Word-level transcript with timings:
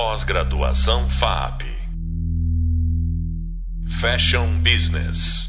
Pós-graduação 0.00 1.08
FAP. 1.10 1.64
Fashion 4.00 4.62
Business. 4.62 5.48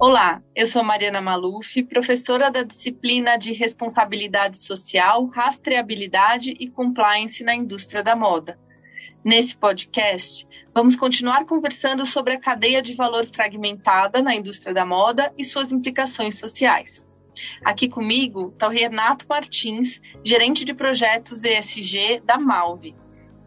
Olá, 0.00 0.40
eu 0.54 0.66
sou 0.66 0.82
Mariana 0.82 1.20
Maluf, 1.20 1.82
professora 1.82 2.50
da 2.50 2.62
disciplina 2.62 3.36
de 3.36 3.52
Responsabilidade 3.52 4.56
Social, 4.56 5.26
Rastreabilidade 5.26 6.56
e 6.58 6.70
Compliance 6.70 7.44
na 7.44 7.54
Indústria 7.54 8.02
da 8.02 8.16
Moda. 8.16 8.58
Nesse 9.22 9.54
podcast, 9.54 10.48
vamos 10.74 10.96
continuar 10.96 11.44
conversando 11.44 12.06
sobre 12.06 12.32
a 12.32 12.40
cadeia 12.40 12.80
de 12.80 12.96
valor 12.96 13.26
fragmentada 13.26 14.22
na 14.22 14.34
indústria 14.34 14.72
da 14.72 14.86
moda 14.86 15.30
e 15.36 15.44
suas 15.44 15.70
implicações 15.70 16.38
sociais. 16.38 17.05
Aqui 17.64 17.88
comigo 17.88 18.50
está 18.52 18.68
o 18.68 18.70
Renato 18.70 19.26
Martins, 19.28 20.00
gerente 20.24 20.64
de 20.64 20.74
projetos 20.74 21.42
ESG 21.42 22.20
da 22.24 22.38
Malve, 22.38 22.94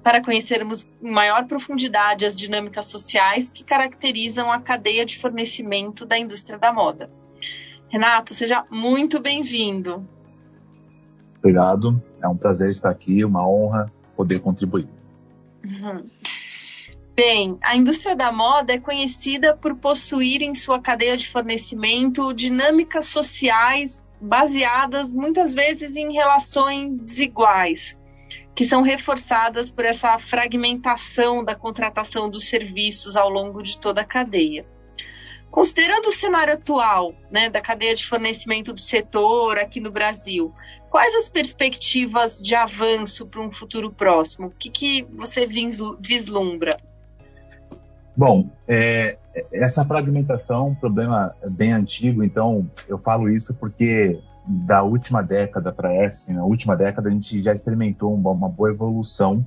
para 0.03 0.23
conhecermos 0.23 0.87
em 1.01 1.11
maior 1.11 1.45
profundidade 1.45 2.25
as 2.25 2.35
dinâmicas 2.35 2.85
sociais 2.85 3.49
que 3.49 3.63
caracterizam 3.63 4.51
a 4.51 4.59
cadeia 4.59 5.05
de 5.05 5.17
fornecimento 5.17 6.05
da 6.05 6.17
indústria 6.17 6.57
da 6.57 6.71
moda. 6.71 7.09
Renato, 7.89 8.33
seja 8.33 8.65
muito 8.69 9.19
bem-vindo. 9.19 10.07
Obrigado, 11.39 12.01
é 12.21 12.27
um 12.27 12.37
prazer 12.37 12.69
estar 12.69 12.89
aqui, 12.89 13.23
uma 13.23 13.47
honra 13.47 13.91
poder 14.15 14.39
contribuir. 14.39 14.87
Uhum. 15.63 16.05
Bem, 17.21 17.57
a 17.61 17.75
indústria 17.75 18.15
da 18.15 18.31
moda 18.31 18.71
é 18.71 18.79
conhecida 18.79 19.53
por 19.53 19.75
possuir 19.75 20.41
em 20.41 20.55
sua 20.55 20.79
cadeia 20.79 21.17
de 21.17 21.27
fornecimento 21.27 22.33
dinâmicas 22.33 23.07
sociais 23.07 24.01
baseadas 24.21 25.11
muitas 25.11 25.53
vezes 25.53 25.97
em 25.97 26.13
relações 26.13 26.97
desiguais, 26.97 27.99
que 28.55 28.63
são 28.63 28.81
reforçadas 28.81 29.69
por 29.69 29.83
essa 29.83 30.17
fragmentação 30.17 31.43
da 31.43 31.53
contratação 31.55 32.29
dos 32.29 32.45
serviços 32.47 33.17
ao 33.17 33.29
longo 33.29 33.61
de 33.61 33.77
toda 33.77 33.99
a 33.99 34.05
cadeia. 34.05 34.65
Considerando 35.51 36.07
o 36.07 36.13
cenário 36.13 36.53
atual 36.53 37.13
né, 37.29 37.49
da 37.49 37.59
cadeia 37.59 37.95
de 37.95 38.05
fornecimento 38.07 38.71
do 38.71 38.79
setor 38.79 39.57
aqui 39.57 39.81
no 39.81 39.91
Brasil, 39.91 40.53
quais 40.89 41.13
as 41.15 41.27
perspectivas 41.27 42.41
de 42.41 42.55
avanço 42.55 43.27
para 43.27 43.41
um 43.41 43.51
futuro 43.51 43.91
próximo? 43.91 44.47
O 44.47 44.51
que, 44.51 44.69
que 44.69 45.03
você 45.11 45.45
vislumbra? 45.45 46.77
Bom, 48.19 48.49
é, 48.67 49.17
essa 49.49 49.85
fragmentação 49.85 50.67
é 50.67 50.69
um 50.71 50.75
problema 50.75 51.33
bem 51.51 51.71
antigo, 51.71 52.21
então 52.21 52.69
eu 52.85 52.97
falo 52.97 53.29
isso 53.29 53.53
porque 53.53 54.19
da 54.45 54.83
última 54.83 55.21
década 55.21 55.71
para 55.71 55.93
essa, 55.93 56.29
na 56.33 56.43
última 56.43 56.75
década 56.75 57.07
a 57.07 57.11
gente 57.13 57.41
já 57.41 57.53
experimentou 57.53 58.13
uma, 58.13 58.31
uma 58.31 58.49
boa 58.49 58.71
evolução 58.71 59.45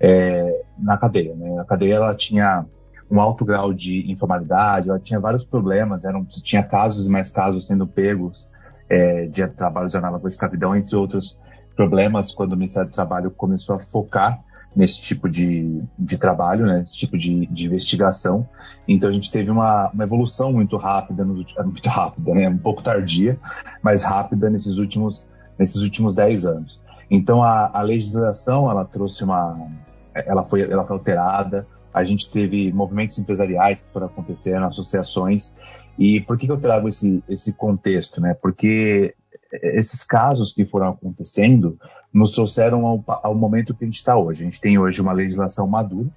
é, 0.00 0.62
na 0.78 0.96
cadeia. 0.96 1.34
Né? 1.34 1.60
A 1.60 1.66
cadeia 1.66 1.96
ela 1.96 2.14
tinha 2.14 2.64
um 3.10 3.20
alto 3.20 3.44
grau 3.44 3.74
de 3.74 4.10
informalidade, 4.10 4.88
ela 4.88 4.98
tinha 4.98 5.20
vários 5.20 5.44
problemas, 5.44 6.02
eram, 6.02 6.24
tinha 6.24 6.62
casos 6.62 7.06
e 7.06 7.10
mais 7.10 7.28
casos 7.28 7.66
sendo 7.66 7.86
pegos 7.86 8.48
é, 8.88 9.26
de 9.26 9.46
trabalhos 9.48 9.94
análogos 9.94 10.24
à 10.24 10.28
escravidão, 10.28 10.74
entre 10.74 10.96
outros 10.96 11.38
problemas, 11.76 12.32
quando 12.32 12.54
o 12.54 12.56
Ministério 12.56 12.88
do 12.88 12.94
Trabalho 12.94 13.30
começou 13.30 13.76
a 13.76 13.80
focar 13.80 14.42
nesse 14.74 15.00
tipo 15.00 15.28
de, 15.28 15.82
de 15.98 16.16
trabalho, 16.16 16.66
né, 16.66 16.78
nesse 16.78 16.96
tipo 16.96 17.16
de, 17.16 17.46
de 17.46 17.66
investigação. 17.66 18.48
Então 18.88 19.08
a 19.08 19.12
gente 19.12 19.30
teve 19.30 19.50
uma, 19.50 19.90
uma 19.90 20.04
evolução 20.04 20.52
muito 20.52 20.76
rápida, 20.76 21.24
no, 21.24 21.34
muito 21.64 21.88
rápida, 21.88 22.34
né, 22.34 22.48
um 22.48 22.58
pouco 22.58 22.82
tardia, 22.82 23.38
mas 23.82 24.02
rápida 24.02 24.48
nesses 24.48 24.76
últimos 24.76 25.26
nesses 25.58 25.82
últimos 25.82 26.14
10 26.14 26.46
anos. 26.46 26.80
Então 27.10 27.42
a, 27.42 27.70
a 27.72 27.82
legislação 27.82 28.70
ela 28.70 28.84
trouxe 28.84 29.22
uma, 29.22 29.68
ela 30.14 30.42
foi 30.44 30.62
ela 30.62 30.84
foi 30.84 30.96
alterada. 30.96 31.66
A 31.92 32.02
gente 32.04 32.30
teve 32.30 32.72
movimentos 32.72 33.18
empresariais 33.18 33.82
que 33.82 33.92
foram 33.92 34.06
acontecendo, 34.06 34.64
associações. 34.64 35.54
E 35.98 36.22
por 36.22 36.38
que, 36.38 36.46
que 36.46 36.52
eu 36.52 36.58
trago 36.58 36.88
esse, 36.88 37.22
esse 37.28 37.52
contexto, 37.52 38.18
né? 38.18 38.32
Porque 38.32 39.14
esses 39.52 40.02
casos 40.02 40.52
que 40.52 40.64
foram 40.64 40.90
acontecendo 40.90 41.78
nos 42.12 42.30
trouxeram 42.30 42.86
ao, 42.86 43.04
ao 43.06 43.34
momento 43.34 43.74
que 43.74 43.84
a 43.84 43.86
gente 43.86 43.96
está 43.96 44.16
hoje. 44.16 44.42
A 44.42 44.44
gente 44.44 44.60
tem 44.60 44.78
hoje 44.78 45.00
uma 45.00 45.12
legislação 45.12 45.66
madura, 45.66 46.08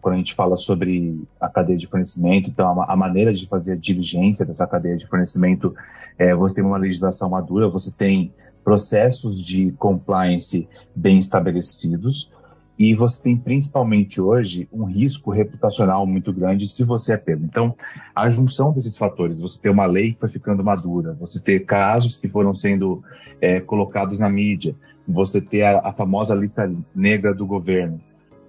quando 0.00 0.14
a 0.14 0.18
gente 0.18 0.34
fala 0.34 0.56
sobre 0.56 1.20
a 1.40 1.48
cadeia 1.48 1.78
de 1.78 1.86
fornecimento, 1.86 2.48
então 2.48 2.80
a, 2.80 2.92
a 2.92 2.96
maneira 2.96 3.32
de 3.32 3.46
fazer 3.46 3.72
a 3.72 3.76
diligência 3.76 4.46
dessa 4.46 4.66
cadeia 4.66 4.96
de 4.96 5.06
fornecimento, 5.06 5.74
é, 6.18 6.34
você 6.34 6.54
tem 6.54 6.64
uma 6.64 6.78
legislação 6.78 7.28
madura, 7.28 7.68
você 7.68 7.90
tem 7.90 8.32
processos 8.64 9.42
de 9.44 9.72
compliance 9.72 10.68
bem 10.94 11.18
estabelecidos, 11.18 12.32
e 12.78 12.94
você 12.94 13.22
tem 13.22 13.36
principalmente 13.36 14.20
hoje 14.20 14.68
um 14.70 14.84
risco 14.84 15.30
reputacional 15.30 16.06
muito 16.06 16.32
grande 16.32 16.68
se 16.68 16.84
você 16.84 17.14
é 17.14 17.16
pego. 17.16 17.44
Então, 17.44 17.74
a 18.14 18.30
junção 18.30 18.72
desses 18.72 18.96
fatores, 18.96 19.40
você 19.40 19.60
ter 19.60 19.70
uma 19.70 19.86
lei 19.86 20.12
que 20.12 20.20
foi 20.20 20.28
ficando 20.28 20.62
madura, 20.62 21.16
você 21.18 21.40
ter 21.40 21.64
casos 21.64 22.18
que 22.18 22.28
foram 22.28 22.54
sendo 22.54 23.02
é, 23.40 23.60
colocados 23.60 24.20
na 24.20 24.28
mídia, 24.28 24.74
você 25.08 25.40
ter 25.40 25.62
a, 25.62 25.78
a, 25.78 25.92
famosa 25.92 26.34
lista 26.34 26.70
negra 26.94 27.32
do 27.32 27.46
governo, 27.46 28.00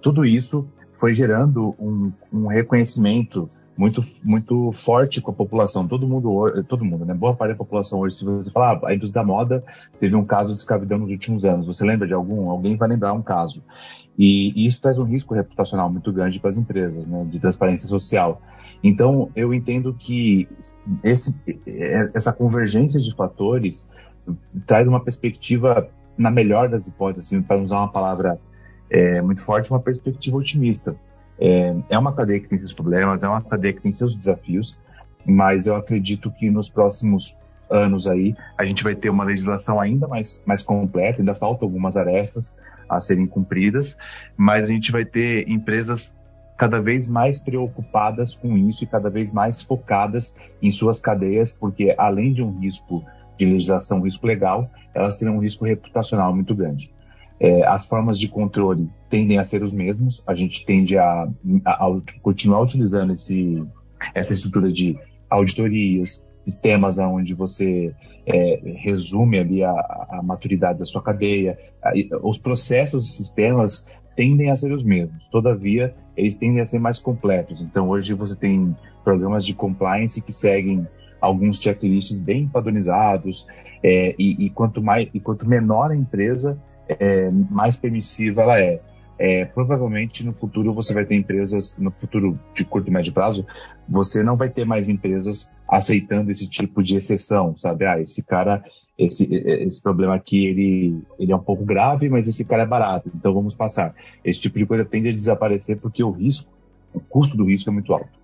tudo 0.02 0.24
isso 0.24 0.68
foi 0.98 1.14
gerando 1.14 1.74
um, 1.78 2.12
um 2.32 2.46
reconhecimento 2.46 3.48
muito, 3.78 4.04
muito 4.24 4.72
forte 4.72 5.20
com 5.20 5.30
a 5.30 5.34
população. 5.34 5.86
Todo 5.86 6.08
mundo, 6.08 6.64
todo 6.64 6.84
mundo, 6.84 7.04
né? 7.04 7.14
Boa 7.14 7.36
parte 7.36 7.52
da 7.52 7.56
população 7.56 8.00
hoje, 8.00 8.16
se 8.16 8.24
você 8.24 8.50
falar, 8.50 8.80
ah, 8.82 8.88
a 8.88 8.94
indústria 8.94 9.22
da 9.22 9.26
moda 9.26 9.64
teve 10.00 10.16
um 10.16 10.24
caso 10.24 10.52
de 10.52 10.58
escravidão 10.58 10.98
nos 10.98 11.08
últimos 11.08 11.44
anos. 11.44 11.64
Você 11.64 11.84
lembra 11.84 12.04
de 12.04 12.12
algum? 12.12 12.50
Alguém 12.50 12.76
vai 12.76 12.88
lembrar 12.88 13.12
um 13.12 13.22
caso. 13.22 13.62
E, 14.18 14.52
e 14.60 14.66
isso 14.66 14.80
traz 14.80 14.98
um 14.98 15.04
risco 15.04 15.32
reputacional 15.32 15.88
muito 15.88 16.12
grande 16.12 16.40
para 16.40 16.50
as 16.50 16.56
empresas, 16.56 17.08
né? 17.08 17.24
De 17.30 17.38
transparência 17.38 17.86
social. 17.86 18.42
Então, 18.82 19.30
eu 19.36 19.54
entendo 19.54 19.94
que 19.94 20.48
esse, 21.04 21.32
essa 22.12 22.32
convergência 22.32 23.00
de 23.00 23.14
fatores 23.14 23.88
traz 24.66 24.88
uma 24.88 24.98
perspectiva, 24.98 25.88
na 26.16 26.32
melhor 26.32 26.68
das 26.68 26.88
hipóteses, 26.88 27.28
assim, 27.28 27.40
para 27.40 27.60
usar 27.60 27.76
uma 27.78 27.92
palavra 27.92 28.40
é, 28.90 29.22
muito 29.22 29.44
forte, 29.44 29.70
uma 29.70 29.78
perspectiva 29.78 30.36
otimista 30.36 30.96
é, 31.40 31.74
é 31.88 31.98
uma 31.98 32.12
cadeia 32.12 32.40
que 32.40 32.48
tem 32.48 32.58
seus 32.58 32.72
problemas, 32.72 33.22
é 33.22 33.28
uma 33.28 33.42
cadeia 33.42 33.72
que 33.72 33.80
tem 33.80 33.92
seus 33.92 34.14
desafios, 34.14 34.76
mas 35.24 35.66
eu 35.66 35.76
acredito 35.76 36.30
que 36.30 36.50
nos 36.50 36.68
próximos 36.68 37.36
anos 37.70 38.06
aí 38.06 38.34
a 38.56 38.64
gente 38.64 38.82
vai 38.82 38.94
ter 38.94 39.10
uma 39.10 39.24
legislação 39.24 39.80
ainda 39.80 40.08
mais, 40.08 40.42
mais 40.46 40.62
completa, 40.62 41.20
ainda 41.20 41.34
faltam 41.34 41.66
algumas 41.66 41.96
arestas 41.96 42.56
a 42.88 42.98
serem 42.98 43.26
cumpridas, 43.26 43.96
mas 44.36 44.64
a 44.64 44.68
gente 44.68 44.90
vai 44.90 45.04
ter 45.04 45.48
empresas 45.48 46.18
cada 46.56 46.80
vez 46.80 47.08
mais 47.08 47.38
preocupadas 47.38 48.34
com 48.34 48.56
isso 48.56 48.82
e 48.82 48.86
cada 48.86 49.08
vez 49.08 49.32
mais 49.32 49.62
focadas 49.62 50.34
em 50.60 50.70
suas 50.70 50.98
cadeias, 50.98 51.52
porque 51.52 51.94
além 51.96 52.32
de 52.32 52.42
um 52.42 52.58
risco 52.58 53.04
de 53.38 53.46
legislação, 53.46 53.98
um 53.98 54.02
risco 54.02 54.26
legal, 54.26 54.68
elas 54.92 55.18
terão 55.18 55.36
um 55.36 55.40
risco 55.40 55.64
reputacional 55.64 56.34
muito 56.34 56.54
grande. 56.54 56.90
É, 57.40 57.64
as 57.66 57.84
formas 57.84 58.18
de 58.18 58.28
controle 58.28 58.88
tendem 59.08 59.38
a 59.38 59.44
ser 59.44 59.62
os 59.62 59.72
mesmos. 59.72 60.22
A 60.26 60.34
gente 60.34 60.64
tende 60.66 60.98
a, 60.98 61.28
a, 61.64 61.86
a 61.86 62.00
continuar 62.20 62.62
utilizando 62.62 63.12
esse, 63.12 63.62
essa 64.14 64.32
estrutura 64.32 64.72
de 64.72 64.98
auditorias, 65.30 66.24
sistemas 66.44 66.98
onde 66.98 67.34
você 67.34 67.94
é, 68.26 68.60
resume 68.76 69.38
ali 69.38 69.62
a, 69.62 69.70
a, 69.70 70.20
maturidade 70.22 70.78
da 70.78 70.84
sua 70.84 71.02
cadeia. 71.02 71.58
Os 72.22 72.38
processos 72.38 73.06
e 73.06 73.16
sistemas 73.16 73.86
tendem 74.16 74.50
a 74.50 74.56
ser 74.56 74.72
os 74.72 74.82
mesmos. 74.82 75.22
Todavia, 75.30 75.94
eles 76.16 76.34
tendem 76.34 76.60
a 76.60 76.66
ser 76.66 76.78
mais 76.78 76.98
completos. 76.98 77.62
Então, 77.62 77.88
hoje 77.88 78.14
você 78.14 78.34
tem 78.34 78.74
programas 79.04 79.46
de 79.46 79.54
compliance 79.54 80.20
que 80.20 80.32
seguem 80.32 80.86
alguns 81.20 81.58
checklists 81.58 82.18
bem 82.18 82.48
padronizados 82.48 83.46
é, 83.82 84.14
e, 84.18 84.46
e, 84.46 84.50
quanto 84.50 84.82
mais 84.82 85.08
e 85.14 85.20
quanto 85.20 85.48
menor 85.48 85.90
a 85.90 85.96
empresa, 85.96 86.60
é, 86.88 87.30
mais 87.30 87.76
permissiva 87.76 88.42
ela 88.42 88.60
é. 88.60 88.80
é. 89.18 89.44
Provavelmente 89.44 90.24
no 90.24 90.32
futuro 90.32 90.72
você 90.72 90.94
vai 90.94 91.04
ter 91.04 91.14
empresas, 91.14 91.76
no 91.78 91.90
futuro 91.90 92.38
de 92.54 92.64
curto 92.64 92.88
e 92.88 92.90
médio 92.90 93.12
prazo, 93.12 93.46
você 93.88 94.22
não 94.22 94.36
vai 94.36 94.48
ter 94.48 94.64
mais 94.64 94.88
empresas 94.88 95.50
aceitando 95.68 96.30
esse 96.30 96.48
tipo 96.48 96.82
de 96.82 96.96
exceção, 96.96 97.56
sabe? 97.56 97.84
Ah, 97.84 98.00
esse 98.00 98.22
cara, 98.22 98.64
esse, 98.98 99.32
esse 99.32 99.80
problema 99.80 100.14
aqui, 100.14 100.46
ele, 100.46 101.02
ele 101.18 101.32
é 101.32 101.36
um 101.36 101.42
pouco 101.42 101.64
grave, 101.64 102.08
mas 102.08 102.26
esse 102.26 102.44
cara 102.44 102.62
é 102.62 102.66
barato, 102.66 103.10
então 103.14 103.32
vamos 103.32 103.54
passar. 103.54 103.94
Esse 104.24 104.40
tipo 104.40 104.58
de 104.58 104.66
coisa 104.66 104.84
tende 104.84 105.08
a 105.08 105.12
desaparecer 105.12 105.78
porque 105.78 106.02
o 106.02 106.10
risco, 106.10 106.50
o 106.92 107.00
custo 107.00 107.36
do 107.36 107.44
risco 107.44 107.70
é 107.70 107.72
muito 107.72 107.92
alto. 107.92 108.18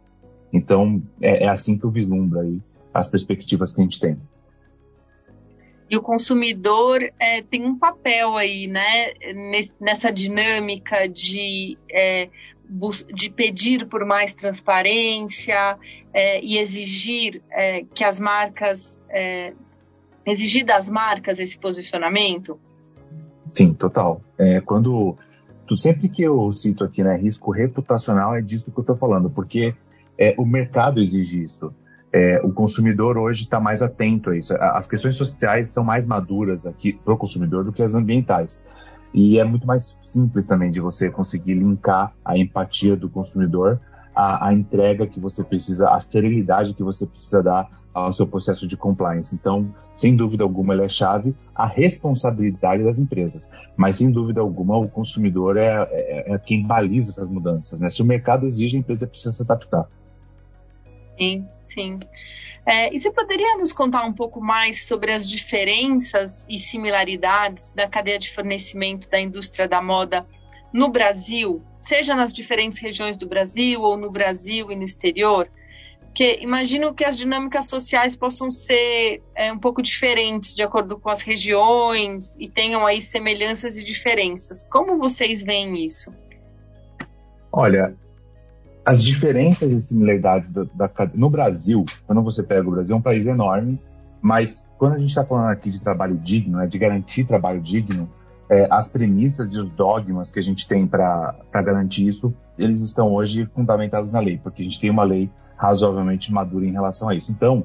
Então, 0.52 1.02
é, 1.20 1.44
é 1.44 1.48
assim 1.48 1.76
que 1.76 1.84
eu 1.84 1.90
vislumbro 1.90 2.40
aí 2.40 2.60
as 2.92 3.08
perspectivas 3.08 3.72
que 3.72 3.80
a 3.80 3.84
gente 3.84 3.98
tem. 3.98 4.16
E 5.88 5.96
o 5.96 6.02
consumidor 6.02 7.02
é, 7.18 7.42
tem 7.42 7.64
um 7.64 7.78
papel 7.78 8.36
aí, 8.36 8.66
né, 8.66 9.12
nessa 9.78 10.10
dinâmica 10.10 11.06
de, 11.06 11.76
é, 11.90 12.30
de 13.14 13.28
pedir 13.28 13.86
por 13.86 14.04
mais 14.06 14.32
transparência 14.32 15.78
é, 16.12 16.42
e 16.42 16.56
exigir 16.56 17.42
é, 17.50 17.84
que 17.84 18.02
as 18.02 18.18
marcas, 18.18 18.98
é, 19.10 19.52
exigir 20.24 20.64
das 20.64 20.88
marcas 20.88 21.38
esse 21.38 21.58
posicionamento? 21.58 22.58
Sim, 23.48 23.74
total. 23.74 24.22
É, 24.38 24.62
quando 24.62 25.18
sempre 25.76 26.08
que 26.08 26.22
eu 26.22 26.50
cito 26.52 26.82
aqui, 26.82 27.02
né, 27.02 27.16
risco 27.16 27.50
reputacional, 27.50 28.34
é 28.34 28.40
disso 28.40 28.72
que 28.72 28.78
eu 28.78 28.82
estou 28.82 28.96
falando, 28.96 29.28
porque 29.28 29.74
o 30.38 30.46
mercado 30.46 31.00
exige 31.00 31.42
isso. 31.42 31.74
É, 32.16 32.40
o 32.44 32.52
consumidor 32.52 33.18
hoje 33.18 33.42
está 33.42 33.58
mais 33.58 33.82
atento 33.82 34.30
a 34.30 34.36
isso. 34.36 34.54
As 34.54 34.86
questões 34.86 35.16
sociais 35.16 35.70
são 35.70 35.82
mais 35.82 36.06
maduras 36.06 36.64
aqui 36.64 36.92
para 36.92 37.12
o 37.12 37.16
consumidor 37.16 37.64
do 37.64 37.72
que 37.72 37.82
as 37.82 37.92
ambientais. 37.92 38.62
E 39.12 39.36
é 39.36 39.42
muito 39.42 39.66
mais 39.66 39.98
simples 40.06 40.46
também 40.46 40.70
de 40.70 40.78
você 40.78 41.10
conseguir 41.10 41.54
linkar 41.54 42.12
a 42.24 42.38
empatia 42.38 42.96
do 42.96 43.10
consumidor 43.10 43.80
à, 44.14 44.46
à 44.46 44.54
entrega 44.54 45.08
que 45.08 45.18
você 45.18 45.42
precisa, 45.42 45.88
à 45.88 45.98
serenidade 45.98 46.74
que 46.74 46.84
você 46.84 47.04
precisa 47.04 47.42
dar 47.42 47.68
ao 47.92 48.12
seu 48.12 48.28
processo 48.28 48.64
de 48.68 48.76
compliance. 48.76 49.34
Então, 49.34 49.74
sem 49.96 50.14
dúvida 50.14 50.44
alguma, 50.44 50.72
ele 50.72 50.84
é 50.84 50.88
chave 50.88 51.34
a 51.52 51.66
responsabilidade 51.66 52.84
das 52.84 53.00
empresas. 53.00 53.50
Mas, 53.76 53.96
sem 53.96 54.08
dúvida 54.12 54.40
alguma, 54.40 54.76
o 54.78 54.88
consumidor 54.88 55.56
é, 55.56 55.88
é, 55.90 56.34
é 56.34 56.38
quem 56.38 56.64
baliza 56.64 57.10
essas 57.10 57.28
mudanças. 57.28 57.80
Né? 57.80 57.90
Se 57.90 58.02
o 58.02 58.04
mercado 58.04 58.46
exige, 58.46 58.76
a 58.76 58.80
empresa 58.80 59.04
precisa 59.04 59.32
se 59.32 59.42
adaptar. 59.42 59.88
Sim, 61.16 61.48
sim. 61.62 62.00
É, 62.66 62.94
e 62.94 62.98
você 62.98 63.10
poderia 63.10 63.56
nos 63.58 63.72
contar 63.72 64.04
um 64.04 64.12
pouco 64.12 64.40
mais 64.40 64.86
sobre 64.86 65.12
as 65.12 65.28
diferenças 65.28 66.46
e 66.48 66.58
similaridades 66.58 67.70
da 67.70 67.88
cadeia 67.88 68.18
de 68.18 68.32
fornecimento 68.32 69.08
da 69.08 69.20
indústria 69.20 69.68
da 69.68 69.82
moda 69.82 70.26
no 70.72 70.88
Brasil, 70.88 71.62
seja 71.80 72.14
nas 72.14 72.32
diferentes 72.32 72.80
regiões 72.80 73.16
do 73.16 73.28
Brasil 73.28 73.80
ou 73.80 73.96
no 73.96 74.10
Brasil 74.10 74.72
e 74.72 74.76
no 74.76 74.82
exterior? 74.82 75.48
Porque 76.00 76.38
imagino 76.40 76.94
que 76.94 77.04
as 77.04 77.16
dinâmicas 77.16 77.68
sociais 77.68 78.16
possam 78.16 78.50
ser 78.50 79.20
é, 79.34 79.52
um 79.52 79.58
pouco 79.58 79.82
diferentes 79.82 80.54
de 80.54 80.62
acordo 80.62 80.98
com 80.98 81.10
as 81.10 81.20
regiões 81.22 82.36
e 82.38 82.48
tenham 82.48 82.86
aí 82.86 83.02
semelhanças 83.02 83.76
e 83.76 83.84
diferenças. 83.84 84.64
Como 84.70 84.96
vocês 84.96 85.42
veem 85.42 85.84
isso? 85.84 86.14
Olha, 87.52 87.96
as 88.84 89.02
diferenças 89.02 89.72
e 89.72 89.80
similaridades 89.80 90.52
da, 90.52 90.64
da, 90.74 90.90
no 91.14 91.30
Brasil, 91.30 91.84
quando 92.06 92.22
você 92.22 92.42
pega 92.42 92.68
o 92.68 92.70
Brasil, 92.70 92.94
é 92.94 92.98
um 92.98 93.02
país 93.02 93.26
enorme, 93.26 93.80
mas 94.20 94.70
quando 94.78 94.94
a 94.94 94.98
gente 94.98 95.08
está 95.08 95.24
falando 95.24 95.50
aqui 95.50 95.70
de 95.70 95.80
trabalho 95.80 96.16
digno, 96.16 96.58
né, 96.58 96.66
de 96.66 96.78
garantir 96.78 97.24
trabalho 97.24 97.60
digno, 97.60 98.08
é, 98.50 98.66
as 98.70 98.88
premissas 98.88 99.54
e 99.54 99.58
os 99.58 99.70
dogmas 99.70 100.30
que 100.30 100.38
a 100.38 100.42
gente 100.42 100.68
tem 100.68 100.86
para 100.86 101.34
garantir 101.52 102.06
isso, 102.06 102.34
eles 102.58 102.82
estão 102.82 103.12
hoje 103.12 103.46
fundamentados 103.54 104.12
na 104.12 104.20
lei, 104.20 104.38
porque 104.38 104.62
a 104.62 104.64
gente 104.64 104.80
tem 104.80 104.90
uma 104.90 105.02
lei 105.02 105.30
razoavelmente 105.56 106.32
madura 106.32 106.66
em 106.66 106.72
relação 106.72 107.08
a 107.08 107.14
isso. 107.14 107.32
Então, 107.32 107.64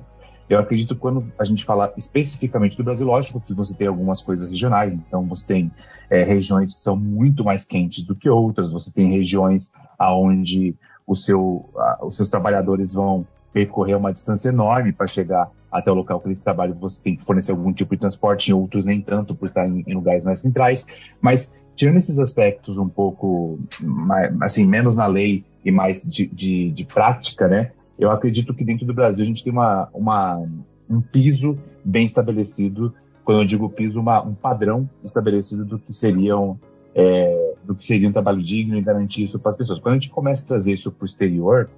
eu 0.49 0.57
acredito 0.57 0.95
que 0.95 1.01
quando 1.01 1.31
a 1.37 1.43
gente 1.43 1.63
fala 1.63 1.93
especificamente 1.95 2.75
do 2.75 2.83
Brasil, 2.83 3.05
lógico 3.05 3.39
que 3.41 3.53
você 3.53 3.73
tem 3.75 3.87
algumas 3.87 4.21
coisas 4.21 4.49
regionais, 4.49 4.93
então 4.93 5.23
você 5.27 5.45
tem 5.45 5.71
é, 6.09 6.23
regiões 6.23 6.73
que 6.73 6.79
são 6.79 6.95
muito 6.95 7.43
mais 7.43 7.65
quentes 7.65 8.03
do 8.03 8.15
que 8.15 8.29
outras, 8.29 8.71
você 8.71 8.91
tem 8.91 9.11
regiões 9.11 9.71
aonde 9.97 10.75
o 11.09 11.15
seu, 11.15 11.65
a, 11.75 12.05
os 12.05 12.15
seus 12.15 12.29
trabalhadores 12.29 12.93
vão 12.93 13.25
percorrer 13.51 13.97
uma 13.97 14.13
distância 14.13 14.49
enorme 14.49 14.93
para 14.93 15.07
chegar 15.07 15.49
até 15.71 15.91
o 15.91 15.95
local 15.95 16.19
que 16.19 16.27
eles 16.27 16.39
trabalham. 16.39 16.77
Você 16.79 17.01
tem 17.01 17.15
que 17.15 17.25
fornecer 17.25 17.51
algum 17.51 17.73
tipo 17.73 17.95
de 17.95 17.99
transporte, 17.99 18.51
em 18.51 18.53
outros 18.53 18.85
nem 18.85 19.01
tanto, 19.01 19.33
por 19.33 19.47
estar 19.47 19.67
em, 19.67 19.83
em 19.87 19.95
lugares 19.95 20.23
mais 20.23 20.39
centrais. 20.39 20.85
Mas, 21.19 21.51
tirando 21.75 21.97
esses 21.97 22.19
aspectos 22.19 22.77
um 22.77 22.87
pouco, 22.87 23.57
mais, 23.81 24.31
assim, 24.39 24.67
menos 24.67 24.95
na 24.95 25.07
lei 25.07 25.43
e 25.65 25.71
mais 25.71 26.03
de, 26.03 26.27
de, 26.27 26.69
de, 26.71 26.85
prática, 26.85 27.47
né? 27.47 27.71
Eu 27.97 28.11
acredito 28.11 28.53
que 28.53 28.63
dentro 28.63 28.85
do 28.85 28.93
Brasil 28.93 29.23
a 29.23 29.27
gente 29.27 29.43
tem 29.43 29.51
uma, 29.51 29.89
uma, 29.91 30.47
um 30.87 31.01
piso 31.01 31.57
bem 31.83 32.05
estabelecido. 32.05 32.93
Quando 33.25 33.41
eu 33.41 33.45
digo 33.45 33.67
piso, 33.67 33.99
uma, 33.99 34.21
um 34.21 34.35
padrão 34.35 34.87
estabelecido 35.03 35.65
do 35.65 35.79
que 35.79 35.91
seriam 35.91 36.59
é, 36.93 37.48
do 37.69 37.75
que 37.75 37.85
seria 37.85 38.09
um 38.09 38.11
trabalho 38.11 38.41
digno 38.41 38.75
e 38.75 38.81
garantir 38.81 39.25
isso 39.25 39.37
para 39.37 39.51
as 39.51 39.55
pessoas. 39.55 39.77
Quando 39.77 39.93
a 39.93 39.97
gente 39.99 40.09
começa 40.09 40.43
a 40.43 40.47
trazer 40.47 40.73
isso 40.73 40.91
para 40.91 41.03
o 41.03 41.05
exterior, 41.05 41.69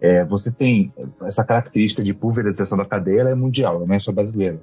é, 0.00 0.24
você 0.24 0.50
tem 0.50 0.92
essa 1.22 1.44
característica 1.44 2.02
de 2.02 2.12
pulverização 2.12 2.76
da 2.76 2.84
cadeia, 2.84 3.20
ela 3.20 3.30
é 3.30 3.34
mundial, 3.36 3.86
não 3.86 3.94
é 3.94 3.98
só 4.00 4.10
brasileira. 4.10 4.60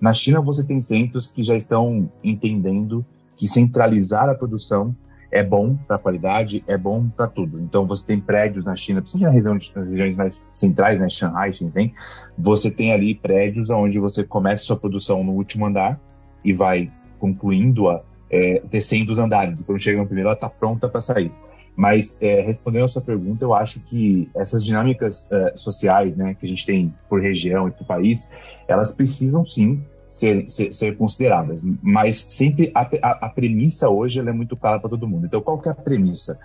Na 0.00 0.14
China, 0.14 0.40
você 0.40 0.66
tem 0.66 0.80
centros 0.80 1.28
que 1.28 1.42
já 1.42 1.54
estão 1.54 2.10
entendendo 2.24 3.04
que 3.36 3.46
centralizar 3.46 4.26
a 4.30 4.34
produção 4.34 4.96
é 5.30 5.42
bom 5.44 5.76
para 5.76 5.96
a 5.96 5.98
qualidade, 5.98 6.64
é 6.66 6.78
bom 6.78 7.06
para 7.10 7.26
tudo. 7.26 7.60
Então, 7.60 7.86
você 7.86 8.06
tem 8.06 8.18
prédios 8.18 8.64
na 8.64 8.74
China, 8.74 9.02
principalmente 9.02 9.76
nas 9.76 9.90
regiões 9.90 10.16
mais 10.16 10.48
centrais, 10.50 10.98
né, 10.98 11.10
Shanghai, 11.10 11.52
Shenzhen, 11.52 11.92
você 12.38 12.70
tem 12.70 12.94
ali 12.94 13.14
prédios 13.14 13.68
onde 13.68 13.98
você 13.98 14.24
começa 14.24 14.64
sua 14.64 14.78
produção 14.78 15.22
no 15.22 15.32
último 15.32 15.66
andar 15.66 16.00
e 16.42 16.54
vai 16.54 16.90
concluindo-a 17.18 18.02
é, 18.32 18.62
descendo 18.70 19.12
os 19.12 19.18
andares. 19.18 19.60
E 19.60 19.64
quando 19.64 19.78
chega 19.78 19.98
no 19.98 20.06
primeiro, 20.06 20.28
ela 20.28 20.34
está 20.34 20.48
pronta 20.48 20.88
para 20.88 21.02
sair. 21.02 21.30
Mas, 21.76 22.18
é, 22.20 22.40
respondendo 22.40 22.84
a 22.84 22.88
sua 22.88 23.02
pergunta, 23.02 23.44
eu 23.44 23.54
acho 23.54 23.80
que 23.80 24.30
essas 24.34 24.64
dinâmicas 24.64 25.30
é, 25.30 25.52
sociais 25.56 26.16
né, 26.16 26.34
que 26.34 26.46
a 26.46 26.48
gente 26.48 26.66
tem 26.66 26.94
por 27.08 27.20
região 27.20 27.68
e 27.68 27.70
por 27.70 27.86
país, 27.86 28.28
elas 28.66 28.92
precisam 28.92 29.44
sim 29.44 29.82
ser, 30.08 30.48
ser, 30.50 30.74
ser 30.74 30.96
consideradas. 30.96 31.62
Mas 31.82 32.26
sempre 32.28 32.70
a, 32.74 32.82
a, 33.02 33.26
a 33.26 33.28
premissa 33.28 33.88
hoje 33.88 34.20
é 34.20 34.32
muito 34.32 34.56
clara 34.56 34.78
para 34.78 34.90
todo 34.90 35.08
mundo. 35.08 35.26
Então, 35.26 35.40
qual 35.40 35.58
que 35.58 35.68
é 35.68 35.72
a 35.72 35.74
premissa? 35.74 36.38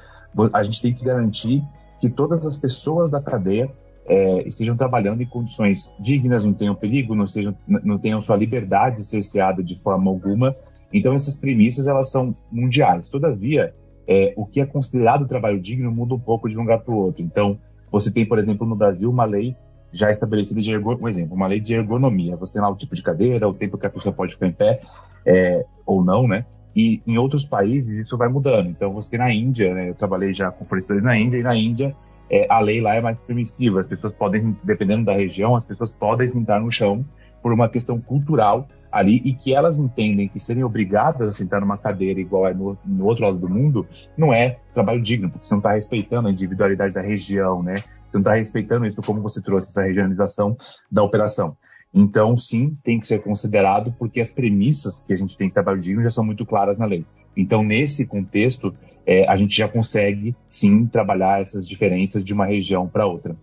A 0.54 0.63
gente 0.63 0.81
tem 0.81 0.94
que 0.94 1.04
garantir 1.04 1.63
que 2.00 2.10
todas 2.10 2.45
as 2.45 2.56
pessoas 2.56 3.12
da 3.12 3.22
cadeia 3.22 3.69
é, 4.06 4.48
estejam 4.48 4.78
trabalhando 4.78 5.22
em 5.22 5.25
condições 5.25 5.94
dignas, 6.00 6.45
não 6.45 6.54
tenham 6.54 6.75
perigo, 6.75 7.13
não, 7.13 7.28
sejam, 7.28 7.56
não 7.68 7.98
tenham 7.98 8.22
sua 8.22 8.38
liberdade 8.38 9.04
cerceada 9.04 9.62
de 9.62 9.75
forma 9.75 10.10
alguma 10.10 10.54
então, 10.94 11.13
essas 11.13 11.36
premissas 11.36 11.88
elas 11.88 12.12
são 12.12 12.36
mundiais. 12.51 13.10
Todavia, 13.10 13.74
é, 14.07 14.34
o 14.38 14.45
que 14.45 14.62
é 14.62 14.66
considerado 14.66 15.28
trabalho 15.28 15.60
digno 15.60 15.92
muda 15.92 16.16
um 16.16 16.19
pouco 16.19 16.50
de 16.50 16.57
um 16.57 16.62
lugar 16.62 16.80
para 16.80 16.94
o 16.94 16.98
outro. 16.98 17.24
Então, 17.24 17.60
você 17.92 18.12
tem, 18.12 18.25
por 18.25 18.39
exemplo, 18.39 18.66
no 18.66 18.75
Brasil, 18.75 19.10
uma 19.10 19.25
lei 19.25 19.56
já 19.92 20.12
estabelecida 20.12 20.62
de 20.62 20.72
ergonomia, 20.72 21.06
um 21.06 21.07
exemplo, 21.07 21.36
uma 21.36 21.48
lei 21.48 21.60
de 21.60 21.74
ergonomia. 21.74 22.36
Você 22.38 22.54
tem 22.54 22.62
lá 22.62 22.69
o 22.69 22.75
tipo 22.75 22.95
de 22.95 23.04
cadeira, 23.04 23.48
o 23.48 23.54
tempo 23.54 23.78
que 23.78 23.86
a 23.86 23.89
pessoa 23.89 24.13
pode 24.13 24.34
ficar 24.34 24.48
em 24.48 24.51
pé 24.51 24.81
é, 25.25 25.66
ou 25.86 26.04
não, 26.04 26.28
né? 26.28 26.45
E 26.75 27.01
em 27.07 27.18
outros 27.18 27.44
países 27.44 27.98
isso 27.98 28.18
vai 28.18 28.30
mudando. 28.30 28.69
Então, 28.69 28.94
você 28.94 29.10
tem 29.10 29.19
na 29.19 29.34
Índia, 29.34 29.74
né? 29.74 29.89
Eu 29.89 29.95
trabalhei 29.95 30.34
já 30.34 30.51
com 30.51 30.66
fornecedores 30.66 31.04
na 31.04 31.18
Índia, 31.18 31.38
e 31.38 31.44
na 31.44 31.56
Índia 31.56 31.95
é, 32.30 32.45
a 32.50 32.60
lei 32.60 32.80
lá 32.81 32.95
é 32.95 33.01
mais 33.01 33.22
permissiva. 33.22 33.80
As 33.80 33.88
pessoas 33.88 34.13
podem, 34.13 34.56
dependendo 34.63 35.06
da 35.06 35.13
região, 35.13 35.56
as 35.56 35.66
pessoas 35.66 35.94
podem 35.94 36.28
sentar 36.28 36.62
no 36.62 36.72
chão 36.72 37.06
por 37.42 37.51
uma 37.51 37.69
questão 37.69 38.00
cultural 38.00 38.68
ali 38.92 39.22
e 39.25 39.34
que 39.34 39.54
elas 39.54 39.80
entendem 39.80 40.28
que 40.28 40.39
serem 40.39 40.63
obrigadas 40.63 41.28
a 41.28 41.31
sentar 41.31 41.62
numa 41.62 41.78
cadeira 41.78 42.19
igual 42.19 42.48
é 42.48 42.54
no, 42.54 42.78
no 42.86 43.06
outro 43.06 43.25
lado 43.25 43.38
do 43.38 43.50
mundo 43.50 43.86
não 44.18 44.34
é 44.34 44.60
trabalho 44.74 45.01
digno, 45.01 45.29
porque 45.29 45.48
você 45.48 45.53
não 45.53 45.60
está 45.60 45.74
respeitando 45.74 46.27
a 46.27 46.32
individualidade 46.32 46.94
da 46.94 47.01
região, 47.01 47.62
né? 47.62 47.75
Você 47.75 48.13
não 48.13 48.22
está 48.22 48.36
respeitando 48.36 48.86
isso 48.86 49.01
como 49.01 49.22
você 49.22 49.41
trouxe 49.41 49.70
essa 49.70 49.84
regionalização 49.84 50.56
da 50.89 51.03
operação. 51.03 51.58
Então, 51.94 52.38
sim, 52.38 52.77
tem 52.84 53.00
que 53.00 53.08
ser 53.08 53.22
considerado 53.22 53.94
porque 53.98 54.22
as 54.22 54.32
premissas 54.32 55.03
que 55.06 55.13
a 55.13 55.17
gente 55.17 55.38
tem 55.38 55.48
de 55.48 55.53
trabalho 55.53 55.82
digno 55.82 56.03
já 56.03 56.12
são 56.12 56.24
muito 56.24 56.46
claras 56.46 56.77
na 56.77 56.86
lei. 56.86 57.06
Então, 57.36 57.63
nesse 57.63 58.06
contexto, 58.06 58.74
é, 59.06 59.27
a 59.27 59.36
gente 59.36 59.56
já 59.56 59.67
consegue, 59.67 60.36
sim, 60.50 60.86
trabalhar 60.86 61.41
essas 61.41 61.67
diferenças 61.67 62.24
de 62.24 62.34
uma 62.34 62.46
região 62.46 62.88
para 62.88 63.06
outra. 63.06 63.36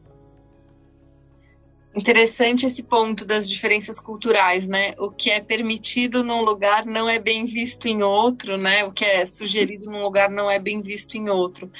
Interessante 1.96 2.66
esse 2.66 2.82
ponto 2.82 3.24
das 3.24 3.48
diferenças 3.48 4.00
culturais, 4.00 4.66
né? 4.66 4.94
O 4.98 5.10
que 5.10 5.30
é 5.30 5.40
permitido 5.40 6.24
num 6.24 6.42
lugar 6.42 6.84
não 6.84 7.08
é 7.08 7.20
bem 7.20 7.44
visto 7.44 7.86
em 7.86 8.02
outro, 8.02 8.58
né? 8.58 8.84
O 8.84 8.90
que 8.90 9.04
é 9.04 9.24
sugerido 9.26 9.86
num 9.86 10.02
lugar 10.02 10.28
não 10.28 10.50
é 10.50 10.58
bem 10.58 10.82
visto 10.82 11.16
em 11.16 11.28
outro. 11.28 11.70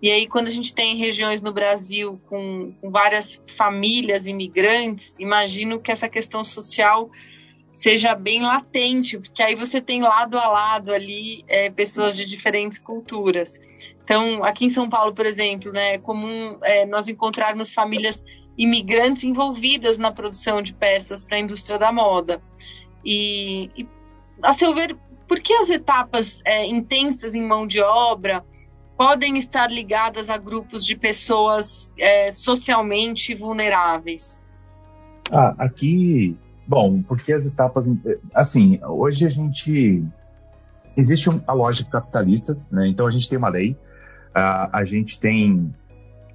E 0.00 0.10
aí, 0.10 0.26
quando 0.26 0.46
a 0.46 0.50
gente 0.50 0.72
tem 0.72 0.96
regiões 0.96 1.42
no 1.42 1.52
Brasil 1.52 2.18
com, 2.30 2.72
com 2.80 2.90
várias 2.90 3.42
famílias 3.58 4.26
imigrantes, 4.26 5.14
imagino 5.18 5.78
que 5.80 5.92
essa 5.92 6.08
questão 6.08 6.42
social 6.42 7.10
seja 7.72 8.14
bem 8.14 8.40
latente, 8.40 9.18
porque 9.18 9.42
aí 9.42 9.54
você 9.54 9.80
tem 9.80 10.00
lado 10.00 10.38
a 10.38 10.48
lado 10.48 10.92
ali 10.92 11.44
é, 11.46 11.70
pessoas 11.70 12.16
de 12.16 12.24
diferentes 12.24 12.78
culturas. 12.78 13.58
Então, 14.02 14.42
aqui 14.42 14.64
em 14.64 14.70
São 14.70 14.88
Paulo, 14.88 15.14
por 15.14 15.26
exemplo, 15.26 15.70
né, 15.70 15.94
é 15.94 15.98
comum 15.98 16.58
é, 16.62 16.86
nós 16.86 17.08
encontrarmos 17.08 17.72
famílias 17.72 18.24
imigrantes 18.58 19.22
envolvidas 19.22 19.98
na 19.98 20.10
produção 20.10 20.60
de 20.60 20.74
peças 20.74 21.22
para 21.22 21.36
a 21.36 21.40
indústria 21.40 21.78
da 21.78 21.92
moda. 21.92 22.42
E, 23.04 23.70
e, 23.76 23.88
a 24.42 24.52
seu 24.52 24.74
ver, 24.74 24.96
por 25.28 25.38
que 25.38 25.54
as 25.54 25.70
etapas 25.70 26.40
é, 26.44 26.66
intensas 26.66 27.36
em 27.36 27.46
mão 27.46 27.66
de 27.66 27.80
obra 27.80 28.44
podem 28.96 29.38
estar 29.38 29.70
ligadas 29.70 30.28
a 30.28 30.36
grupos 30.36 30.84
de 30.84 30.96
pessoas 30.96 31.94
é, 31.96 32.32
socialmente 32.32 33.32
vulneráveis? 33.32 34.42
Ah, 35.30 35.54
aqui, 35.58 36.36
bom, 36.66 37.00
porque 37.02 37.32
as 37.32 37.46
etapas, 37.46 37.86
assim, 38.34 38.80
hoje 38.82 39.24
a 39.24 39.30
gente 39.30 40.04
existe 40.96 41.28
a 41.46 41.52
lógica 41.52 41.92
capitalista, 41.92 42.58
né? 42.72 42.88
Então 42.88 43.06
a 43.06 43.10
gente 43.10 43.28
tem 43.28 43.38
uma 43.38 43.48
lei, 43.48 43.76
a, 44.34 44.78
a 44.78 44.84
gente 44.84 45.20
tem 45.20 45.72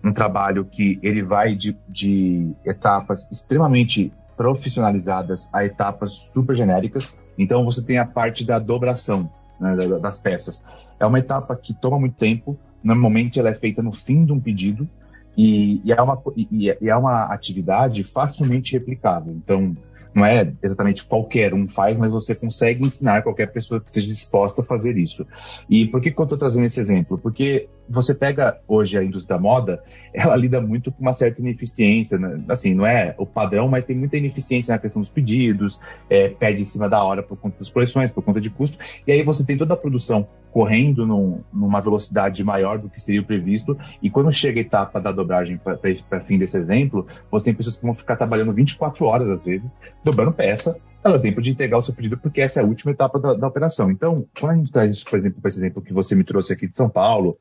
um 0.03 0.12
trabalho 0.12 0.65
que 0.65 1.00
ele 1.01 1.24
vai 1.24 1.55
de, 1.55 1.77
de 1.88 2.51
etapas 2.65 3.29
extremamente 3.31 4.12
profissionalizadas 4.36 5.50
a 5.53 5.63
etapas 5.63 6.29
super 6.33 6.55
genéricas. 6.55 7.17
Então 7.38 7.63
você 7.63 7.83
tem 7.83 7.98
a 7.98 8.05
parte 8.05 8.45
da 8.45 8.60
dobração. 8.60 9.29
né, 9.60 9.75
das 10.00 10.17
peças. 10.17 10.63
É 11.00 11.05
uma 11.05 11.19
etapa 11.19 11.55
que 11.55 11.74
toma 11.74 12.00
muito 12.00 12.15
tempo, 12.15 12.57
normalmente 12.83 13.39
ela 13.39 13.50
é 13.50 13.55
feita 13.55 13.81
no 13.81 13.91
fim 13.91 14.25
de 14.25 14.31
um 14.31 14.39
pedido, 14.39 14.88
e, 15.36 15.81
e, 15.83 15.91
é, 15.91 16.01
uma, 16.01 16.22
e, 16.36 16.75
e 16.79 16.89
é 16.89 16.95
uma 16.95 17.25
atividade 17.25 18.03
facilmente 18.03 18.74
replicável. 18.74 19.33
Então, 19.33 19.75
não 20.13 20.25
é 20.25 20.51
exatamente 20.62 21.05
qualquer 21.05 21.53
um 21.53 21.67
faz, 21.67 21.98
mas 21.98 22.12
você 22.12 22.36
consegue 22.36 22.86
ensinar 22.86 23.24
qualquer 23.24 23.48
pessoa 23.48 23.79
que 23.79 23.88
esteja 23.88 24.08
disposta 24.08 24.62
a 24.62 24.63
fazer 24.63 24.98
isso. 24.98 25.25
E 25.70 25.88
por 25.88 26.01
que, 26.01 26.12
que 26.12 26.20
eu 26.20 26.24
estou 26.24 26.38
trazendo 26.38 26.65
esse 26.65 26.79
exemplo? 26.79 27.17
Porque 27.17 27.67
você 27.89 28.13
pega 28.13 28.60
hoje 28.67 28.98
a 28.98 29.03
indústria 29.03 29.38
da 29.38 29.41
moda, 29.41 29.84
ela 30.13 30.36
lida 30.36 30.62
muito 30.62 30.91
com 30.91 31.01
uma 31.01 31.13
certa 31.13 31.41
ineficiência, 31.41 32.17
né? 32.17 32.43
assim, 32.50 32.74
não 32.74 32.86
é 32.86 33.15
o 33.17 33.25
padrão, 33.25 33.67
mas 33.67 33.86
tem 33.86 33.96
muita 33.96 34.17
ineficiência 34.17 34.74
na 34.74 34.79
questão 34.79 35.01
dos 35.01 35.10
pedidos, 35.10 35.79
é, 36.10 36.29
pede 36.29 36.62
em 36.62 36.65
cima 36.65 36.88
da 36.88 37.03
hora 37.03 37.24
por 37.24 37.38
conta 37.38 37.60
das 37.60 37.70
coleções, 37.70 38.12
por 38.12 38.24
conta 38.24 38.39
de 38.39 38.50
custo, 38.50 38.77
e 39.05 39.12
aí 39.12 39.24
você 39.24 39.46
tem 39.46 39.58
toda 39.58 39.74
a 39.74 39.77
produção 39.77 40.27
correndo 40.53 41.05
num, 41.05 41.41
numa 41.51 41.81
velocidade 41.81 42.43
maior 42.43 42.77
do 42.77 42.88
que 42.88 43.01
seria 43.01 43.24
previsto, 43.24 43.75
e 44.01 44.10
quando 44.10 44.31
chega 44.31 44.60
a 44.60 44.62
etapa 44.62 45.01
da 45.01 45.12
dobragem 45.12 45.57
para 45.57 46.22
fim 46.22 46.38
desse 46.38 46.55
exemplo, 46.55 47.07
você 47.31 47.45
tem 47.45 47.55
pessoas 47.55 47.75
que 47.75 47.83
vão 47.83 47.93
ficar 47.95 48.15
trabalhando 48.15 48.53
24 48.53 49.03
horas 49.03 49.29
às 49.29 49.43
vezes, 49.43 49.75
dobrando 50.03 50.31
peça, 50.31 50.79
ela 51.03 51.19
tem 51.19 51.31
tempo 51.31 51.41
de 51.41 51.51
entregar 51.51 51.77
o 51.79 51.81
seu 51.81 51.93
pedido 51.93 52.17
porque 52.17 52.39
essa 52.39 52.60
é 52.60 52.63
a 52.63 52.65
última 52.65 52.91
etapa 52.91 53.19
da, 53.19 53.33
da 53.33 53.48
operação. 53.48 53.89
Então, 53.89 54.25
quando 54.39 54.51
a 54.51 54.55
gente 54.57 54.72
traz 54.72 54.95
isso, 54.95 55.05
por 55.05 55.17
exemplo, 55.17 55.41
para 55.41 55.50
esse 55.50 55.57
exemplo 55.57 55.81
que 55.81 55.91
você 55.91 56.15
me 56.15 56.24
trouxe 56.24 56.53
aqui 56.53 56.67
de 56.67 56.75
São 56.75 56.88
Paulo, 56.88 57.38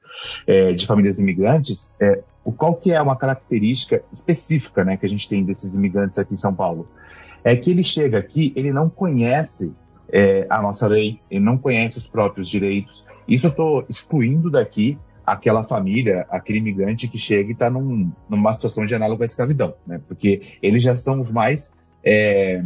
é, 0.47 0.73
de 0.73 0.87
famílias 0.87 1.19
imigrantes, 1.19 1.89
é, 2.01 2.23
o 2.43 2.51
qual 2.51 2.75
que 2.75 2.91
é 2.91 3.01
uma 3.01 3.15
característica 3.15 4.03
específica 4.11 4.85
né, 4.85 4.97
que 4.97 5.05
a 5.05 5.09
gente 5.09 5.29
tem 5.29 5.45
desses 5.45 5.75
imigrantes 5.75 6.19
aqui 6.19 6.35
em 6.35 6.39
São 6.39 6.55
Paulo? 6.55 6.89
É 7.45 7.55
que 7.55 7.71
ele 7.71 7.85
chega 7.85 8.19
aqui, 8.19 8.53
ele 8.57 8.73
não 8.73 8.89
conhece 8.89 9.73
é, 10.13 10.47
a 10.51 10.61
nossa 10.61 10.87
lei, 10.87 11.19
ele 11.31 11.45
não 11.45 11.57
conhece 11.57 11.97
os 11.97 12.07
próprios 12.07 12.49
direitos. 12.49 13.05
Isso 13.27 13.47
eu 13.47 13.51
estou 13.51 13.85
excluindo 13.89 14.51
daqui 14.51 14.99
aquela 15.25 15.65
família, 15.65 16.27
aquele 16.29 16.59
imigrante 16.59 17.09
que 17.09 17.19
chega 17.19 17.51
e 17.51 17.53
está 17.53 17.71
num, 17.71 18.13
numa 18.29 18.53
situação 18.53 18.85
de 18.85 18.95
análogo 18.95 19.23
à 19.23 19.27
escravidão, 19.27 19.75
né? 19.87 20.01
Porque 20.07 20.43
eles 20.61 20.83
já 20.83 20.97
são 20.97 21.21
os 21.21 21.31
mais 21.31 21.73
é, 22.05 22.61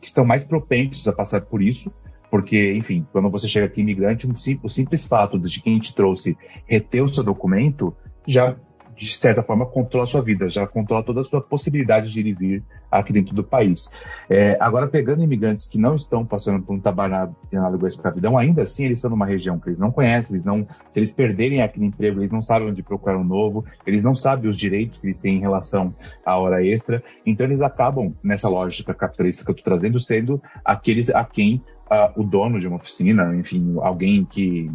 que 0.00 0.06
estão 0.06 0.24
mais 0.24 0.44
propensos 0.44 1.08
a 1.08 1.12
passar 1.12 1.40
por 1.40 1.62
isso, 1.62 1.92
porque, 2.30 2.74
enfim, 2.74 3.06
quando 3.10 3.28
você 3.28 3.48
chega 3.48 3.66
aqui 3.66 3.80
imigrante, 3.80 4.26
um, 4.26 4.32
o 4.62 4.68
simples 4.68 5.06
fato 5.06 5.38
de 5.38 5.60
quem 5.60 5.78
te 5.80 5.94
trouxe 5.94 6.36
reter 6.66 7.02
o 7.02 7.08
seu 7.08 7.24
documento 7.24 7.94
já 8.26 8.56
de 9.00 9.16
certa 9.16 9.42
forma, 9.42 9.64
controla 9.64 10.04
a 10.04 10.06
sua 10.06 10.20
vida, 10.20 10.50
já 10.50 10.66
controla 10.66 11.02
toda 11.02 11.22
a 11.22 11.24
sua 11.24 11.40
possibilidade 11.40 12.10
de 12.10 12.20
ir 12.20 12.26
e 12.26 12.34
vir 12.34 12.62
aqui 12.90 13.14
dentro 13.14 13.34
do 13.34 13.42
país. 13.42 13.90
É, 14.28 14.58
agora, 14.60 14.86
pegando 14.86 15.22
imigrantes 15.22 15.66
que 15.66 15.78
não 15.78 15.94
estão 15.94 16.24
passando 16.24 16.62
por 16.62 16.74
um 16.74 16.80
trabalho 16.80 17.34
análogo 17.50 17.86
à 17.86 17.88
escravidão, 17.88 18.36
ainda 18.36 18.60
assim 18.60 18.84
eles 18.84 18.98
estão 18.98 19.10
numa 19.10 19.24
região 19.24 19.58
que 19.58 19.70
eles 19.70 19.80
não 19.80 19.90
conhecem, 19.90 20.36
eles 20.36 20.44
não, 20.44 20.66
se 20.90 20.98
eles 20.98 21.10
perderem 21.12 21.62
aquele 21.62 21.86
emprego, 21.86 22.20
eles 22.20 22.30
não 22.30 22.42
sabem 22.42 22.68
onde 22.68 22.82
procurar 22.82 23.16
um 23.16 23.24
novo, 23.24 23.64
eles 23.86 24.04
não 24.04 24.14
sabem 24.14 24.50
os 24.50 24.56
direitos 24.56 24.98
que 24.98 25.06
eles 25.06 25.16
têm 25.16 25.36
em 25.36 25.40
relação 25.40 25.94
à 26.22 26.36
hora 26.36 26.62
extra, 26.62 27.02
então 27.24 27.46
eles 27.46 27.62
acabam, 27.62 28.14
nessa 28.22 28.50
lógica 28.50 28.92
capitalista 28.92 29.44
que 29.44 29.50
eu 29.50 29.54
estou 29.54 29.64
trazendo, 29.64 29.98
sendo 29.98 30.42
aqueles 30.62 31.08
a 31.08 31.24
quem 31.24 31.64
uh, 31.90 32.20
o 32.20 32.22
dono 32.22 32.58
de 32.58 32.68
uma 32.68 32.76
oficina, 32.76 33.34
enfim, 33.34 33.76
alguém 33.80 34.26
que 34.26 34.70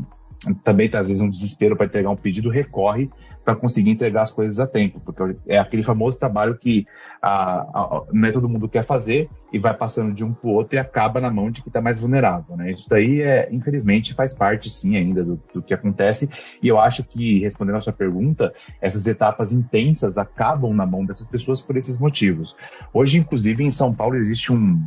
também 0.63 0.85
está 0.85 0.99
às 0.99 1.07
vezes 1.07 1.21
um 1.21 1.29
desespero 1.29 1.75
para 1.75 1.85
entregar 1.85 2.09
um 2.09 2.15
pedido, 2.15 2.49
recorre 2.49 3.09
para 3.45 3.55
conseguir 3.55 3.91
entregar 3.91 4.23
as 4.23 4.31
coisas 4.31 4.59
a 4.59 4.65
tempo, 4.65 4.99
porque 4.99 5.37
é 5.47 5.59
aquele 5.59 5.83
famoso 5.83 6.17
trabalho 6.17 6.57
que 6.57 6.87
a, 7.21 7.59
a, 7.59 8.03
não 8.11 8.27
é 8.27 8.31
todo 8.31 8.49
mundo 8.49 8.67
quer 8.67 8.83
fazer 8.83 9.29
e 9.53 9.59
vai 9.59 9.73
passando 9.73 10.13
de 10.15 10.23
um 10.23 10.33
para 10.33 10.49
o 10.49 10.53
outro 10.53 10.75
e 10.75 10.79
acaba 10.79 11.21
na 11.21 11.29
mão 11.29 11.51
de 11.51 11.61
quem 11.61 11.69
está 11.69 11.79
mais 11.79 11.99
vulnerável. 11.99 12.57
Né? 12.57 12.71
Isso 12.71 12.89
daí, 12.89 13.21
é, 13.21 13.47
infelizmente, 13.51 14.15
faz 14.15 14.33
parte 14.33 14.67
sim 14.67 14.97
ainda 14.97 15.23
do, 15.23 15.39
do, 15.53 15.61
que 15.61 15.75
acontece 15.75 16.27
e 16.61 16.67
eu 16.67 16.79
acho 16.79 17.03
que, 17.03 17.39
respondendo 17.39 17.75
a 17.75 17.81
sua 17.81 17.93
pergunta, 17.93 18.51
essas 18.81 19.05
etapas 19.05 19.53
intensas 19.53 20.17
acabam 20.17 20.73
na 20.73 20.85
mão 20.85 21.05
dessas 21.05 21.27
pessoas 21.27 21.61
por 21.61 21.77
esses 21.77 21.99
motivos. 21.99 22.55
Hoje, 22.91 23.19
inclusive, 23.19 23.63
em 23.63 23.71
São 23.71 23.93
Paulo 23.93 24.15
existe 24.15 24.51
um, 24.51 24.83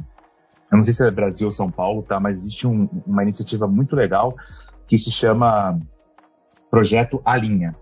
eu 0.70 0.76
não 0.76 0.82
sei 0.82 0.92
se 0.92 1.06
é 1.06 1.10
Brasil 1.12 1.46
ou 1.46 1.52
São 1.52 1.70
Paulo, 1.70 2.02
tá? 2.02 2.18
Mas 2.18 2.40
existe 2.40 2.66
um, 2.66 2.88
uma 3.06 3.22
iniciativa 3.22 3.68
muito 3.68 3.94
legal 3.94 4.34
que 4.88 4.98
se 4.98 5.12
chama 5.12 5.78
Projeto 6.70 7.22
Alinha 7.24 7.76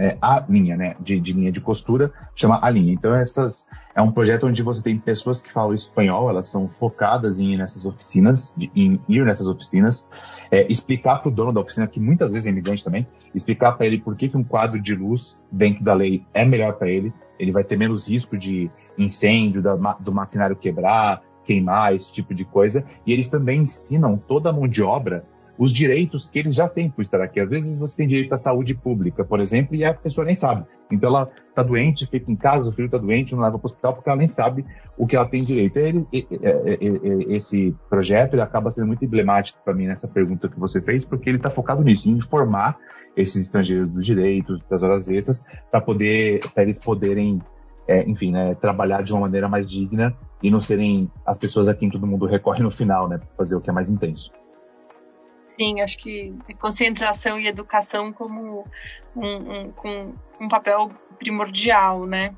é, 0.00 0.16
a 0.20 0.44
linha, 0.48 0.76
né, 0.76 0.96
de, 1.00 1.20
de, 1.20 1.32
linha 1.32 1.52
de 1.52 1.60
costura, 1.60 2.12
chama 2.34 2.58
a 2.62 2.70
linha. 2.70 2.92
Então, 2.92 3.14
essas 3.14 3.66
é 3.94 4.00
um 4.00 4.10
projeto 4.10 4.46
onde 4.46 4.62
você 4.62 4.82
tem 4.82 4.98
pessoas 4.98 5.42
que 5.42 5.52
falam 5.52 5.74
espanhol, 5.74 6.30
elas 6.30 6.48
são 6.48 6.68
focadas 6.68 7.38
em 7.38 7.52
ir 7.52 7.56
nessas 7.58 7.84
oficinas, 7.84 8.54
em 8.74 9.00
ir 9.08 9.24
nessas 9.26 9.46
oficinas, 9.46 10.08
é, 10.50 10.66
explicar 10.72 11.18
para 11.18 11.28
o 11.28 11.30
dono 11.30 11.52
da 11.52 11.60
oficina, 11.60 11.86
que 11.86 12.00
muitas 12.00 12.32
vezes 12.32 12.46
é 12.46 12.50
imigrante 12.50 12.82
também, 12.82 13.06
explicar 13.34 13.72
para 13.72 13.86
ele 13.86 14.00
por 14.00 14.16
que, 14.16 14.28
que 14.28 14.36
um 14.36 14.44
quadro 14.44 14.80
de 14.80 14.94
luz 14.94 15.36
dentro 15.52 15.84
da 15.84 15.92
lei 15.92 16.24
é 16.32 16.44
melhor 16.44 16.74
para 16.74 16.88
ele, 16.88 17.12
ele 17.38 17.52
vai 17.52 17.64
ter 17.64 17.76
menos 17.76 18.08
risco 18.08 18.38
de 18.38 18.70
incêndio, 18.96 19.60
da, 19.60 19.74
do 19.74 20.12
maquinário 20.12 20.56
quebrar, 20.56 21.22
queimar, 21.44 21.94
esse 21.94 22.12
tipo 22.12 22.34
de 22.34 22.44
coisa, 22.44 22.84
e 23.06 23.12
eles 23.12 23.26
também 23.26 23.62
ensinam 23.62 24.16
toda 24.16 24.50
a 24.50 24.52
mão 24.52 24.68
de 24.68 24.82
obra 24.82 25.24
os 25.60 25.74
direitos 25.74 26.26
que 26.26 26.38
eles 26.38 26.54
já 26.54 26.66
têm 26.66 26.88
por 26.88 27.02
estar 27.02 27.20
aqui. 27.20 27.38
Às 27.38 27.50
vezes 27.50 27.78
você 27.78 27.98
tem 27.98 28.08
direito 28.08 28.32
à 28.32 28.38
saúde 28.38 28.74
pública, 28.74 29.22
por 29.22 29.40
exemplo, 29.40 29.76
e 29.76 29.84
a 29.84 29.92
pessoa 29.92 30.24
nem 30.24 30.34
sabe. 30.34 30.64
Então 30.90 31.10
ela 31.10 31.30
está 31.50 31.62
doente, 31.62 32.06
fica 32.06 32.32
em 32.32 32.34
casa, 32.34 32.70
o 32.70 32.72
filho 32.72 32.86
está 32.86 32.96
doente, 32.96 33.34
não 33.34 33.42
leva 33.42 33.58
para 33.58 33.66
o 33.66 33.70
hospital 33.70 33.92
porque 33.92 34.08
ela 34.08 34.18
nem 34.18 34.26
sabe 34.26 34.64
o 34.96 35.06
que 35.06 35.14
ela 35.14 35.28
tem 35.28 35.44
direito. 35.44 35.76
Ele, 35.76 36.06
esse 37.28 37.76
projeto 37.90 38.32
ele 38.32 38.40
acaba 38.40 38.70
sendo 38.70 38.86
muito 38.86 39.04
emblemático 39.04 39.60
para 39.62 39.74
mim 39.74 39.86
nessa 39.86 40.08
pergunta 40.08 40.48
que 40.48 40.58
você 40.58 40.80
fez, 40.80 41.04
porque 41.04 41.28
ele 41.28 41.36
está 41.36 41.50
focado 41.50 41.84
nisso, 41.84 42.08
em 42.08 42.12
informar 42.12 42.78
esses 43.14 43.42
estrangeiros 43.42 43.90
dos 43.90 44.06
direitos, 44.06 44.62
das 44.66 44.82
horas 44.82 45.10
extras, 45.10 45.44
para 45.70 45.82
poder, 45.82 46.40
eles 46.56 46.78
poderem 46.78 47.38
é, 47.86 48.08
enfim, 48.08 48.32
né, 48.32 48.54
trabalhar 48.54 49.02
de 49.02 49.12
uma 49.12 49.22
maneira 49.22 49.46
mais 49.46 49.68
digna 49.68 50.16
e 50.42 50.50
não 50.50 50.60
serem 50.60 51.10
as 51.26 51.36
pessoas 51.36 51.68
a 51.68 51.74
quem 51.74 51.90
todo 51.90 52.06
mundo 52.06 52.24
recorre 52.24 52.62
no 52.62 52.70
final, 52.70 53.08
né, 53.08 53.18
para 53.18 53.28
fazer 53.36 53.56
o 53.56 53.60
que 53.60 53.68
é 53.68 53.72
mais 53.74 53.90
intenso. 53.90 54.32
Sim, 55.60 55.82
acho 55.82 55.98
que 55.98 56.32
conscientização 56.58 57.38
e 57.38 57.46
educação 57.46 58.14
como 58.14 58.64
um, 59.14 59.26
um, 59.26 59.72
com 59.72 60.14
um 60.40 60.48
papel 60.48 60.90
primordial, 61.18 62.06
né? 62.06 62.34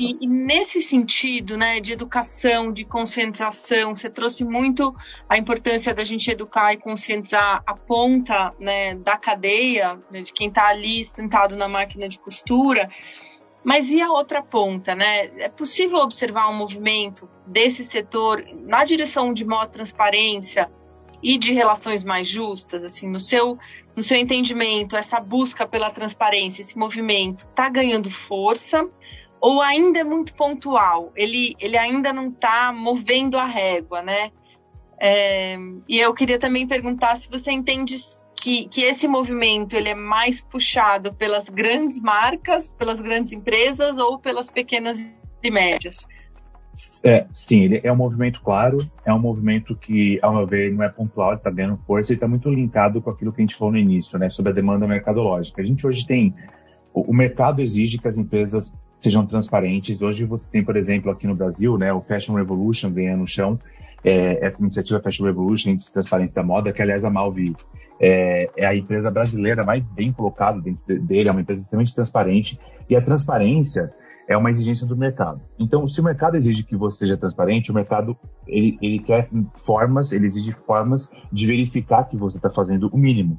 E, 0.00 0.24
e, 0.24 0.26
nesse 0.26 0.80
sentido, 0.80 1.56
né, 1.56 1.78
de 1.78 1.92
educação, 1.92 2.72
de 2.72 2.84
conscientização, 2.84 3.94
você 3.94 4.10
trouxe 4.10 4.44
muito 4.44 4.92
a 5.28 5.38
importância 5.38 5.94
da 5.94 6.02
gente 6.02 6.28
educar 6.28 6.72
e 6.72 6.76
conscientizar 6.76 7.62
a 7.64 7.74
ponta 7.76 8.52
né, 8.58 8.96
da 8.96 9.16
cadeia, 9.16 9.96
né, 10.10 10.22
de 10.22 10.32
quem 10.32 10.48
está 10.48 10.66
ali 10.68 11.06
sentado 11.06 11.54
na 11.54 11.68
máquina 11.68 12.08
de 12.08 12.18
costura. 12.18 12.90
Mas 13.62 13.92
e 13.92 14.02
a 14.02 14.10
outra 14.10 14.42
ponta, 14.42 14.92
né? 14.94 15.26
É 15.38 15.48
possível 15.48 15.98
observar 15.98 16.48
um 16.50 16.54
movimento 16.54 17.28
desse 17.46 17.84
setor 17.84 18.44
na 18.52 18.84
direção 18.84 19.32
de 19.32 19.44
maior 19.44 19.66
transparência, 19.66 20.68
e 21.24 21.38
de 21.38 21.54
relações 21.54 22.04
mais 22.04 22.28
justas, 22.28 22.84
assim, 22.84 23.08
no 23.08 23.18
seu, 23.18 23.58
no 23.96 24.02
seu 24.02 24.18
entendimento, 24.18 24.94
essa 24.94 25.18
busca 25.18 25.66
pela 25.66 25.90
transparência, 25.90 26.60
esse 26.60 26.78
movimento 26.78 27.46
está 27.46 27.70
ganhando 27.70 28.10
força 28.10 28.86
ou 29.40 29.62
ainda 29.62 30.00
é 30.00 30.04
muito 30.04 30.34
pontual? 30.34 31.10
Ele, 31.16 31.56
ele 31.58 31.78
ainda 31.78 32.12
não 32.12 32.28
está 32.28 32.70
movendo 32.72 33.38
a 33.38 33.46
régua, 33.46 34.02
né? 34.02 34.30
É, 35.00 35.56
e 35.88 35.98
eu 35.98 36.12
queria 36.12 36.38
também 36.38 36.66
perguntar 36.68 37.16
se 37.16 37.28
você 37.30 37.50
entende 37.50 37.96
que, 38.36 38.68
que 38.68 38.82
esse 38.82 39.08
movimento 39.08 39.74
ele 39.74 39.88
é 39.88 39.94
mais 39.94 40.42
puxado 40.42 41.14
pelas 41.14 41.48
grandes 41.48 42.00
marcas, 42.00 42.74
pelas 42.74 43.00
grandes 43.00 43.32
empresas 43.32 43.96
ou 43.96 44.18
pelas 44.18 44.50
pequenas 44.50 44.98
e 45.42 45.50
médias. 45.50 46.06
É, 47.04 47.26
sim, 47.32 47.62
ele 47.62 47.80
é 47.82 47.92
um 47.92 47.96
movimento 47.96 48.40
claro, 48.42 48.78
é 49.04 49.12
um 49.12 49.18
movimento 49.18 49.76
que, 49.76 50.18
ao 50.20 50.34
meu 50.34 50.46
ver, 50.46 50.72
não 50.72 50.82
é 50.82 50.88
pontual, 50.88 51.34
está 51.34 51.50
ganhando 51.50 51.78
força 51.86 52.12
e 52.12 52.14
está 52.14 52.26
muito 52.26 52.50
linkado 52.50 53.00
com 53.00 53.10
aquilo 53.10 53.32
que 53.32 53.40
a 53.40 53.44
gente 53.44 53.54
falou 53.54 53.72
no 53.72 53.78
início, 53.78 54.18
né, 54.18 54.28
sobre 54.28 54.50
a 54.52 54.54
demanda 54.54 54.86
mercadológica. 54.86 55.62
A 55.62 55.64
gente 55.64 55.86
hoje 55.86 56.06
tem, 56.06 56.34
o, 56.92 57.10
o 57.10 57.14
mercado 57.14 57.60
exige 57.60 57.98
que 57.98 58.08
as 58.08 58.18
empresas 58.18 58.76
sejam 58.98 59.24
transparentes. 59.24 60.02
Hoje 60.02 60.24
você 60.24 60.46
tem, 60.50 60.64
por 60.64 60.76
exemplo, 60.76 61.10
aqui 61.10 61.26
no 61.26 61.34
Brasil, 61.34 61.78
né, 61.78 61.92
o 61.92 62.00
Fashion 62.00 62.34
Revolution 62.34 62.90
ganhando 62.90 63.26
chão, 63.26 63.58
é, 64.02 64.44
essa 64.44 64.60
iniciativa 64.60 65.00
Fashion 65.00 65.24
Revolution 65.24 65.76
de 65.76 65.90
transparência 65.92 66.34
da 66.34 66.42
moda, 66.42 66.72
que 66.72 66.82
aliás 66.82 67.04
a 67.04 67.10
Malvi 67.10 67.54
é, 68.00 68.50
é, 68.56 68.66
a 68.66 68.74
empresa 68.74 69.10
brasileira 69.10 69.64
mais 69.64 69.86
bem 69.86 70.12
colocada 70.12 70.60
dentro 70.60 71.00
dele, 71.00 71.28
é 71.28 71.32
uma 71.32 71.40
empresa 71.40 71.62
extremamente 71.62 71.94
transparente, 71.94 72.58
e 72.88 72.96
a 72.96 73.00
transparência 73.00 73.92
é 74.28 74.36
uma 74.36 74.50
exigência 74.50 74.86
do 74.86 74.96
mercado. 74.96 75.40
Então, 75.58 75.86
se 75.86 76.00
o 76.00 76.04
mercado 76.04 76.36
exige 76.36 76.62
que 76.62 76.76
você 76.76 76.98
seja 76.98 77.16
transparente, 77.16 77.70
o 77.70 77.74
mercado 77.74 78.16
ele, 78.46 78.78
ele 78.80 78.98
quer 78.98 79.28
formas, 79.54 80.12
ele 80.12 80.26
exige 80.26 80.52
formas 80.52 81.10
de 81.32 81.46
verificar 81.46 82.04
que 82.04 82.16
você 82.16 82.38
está 82.38 82.50
fazendo 82.50 82.88
o 82.92 82.98
mínimo, 82.98 83.38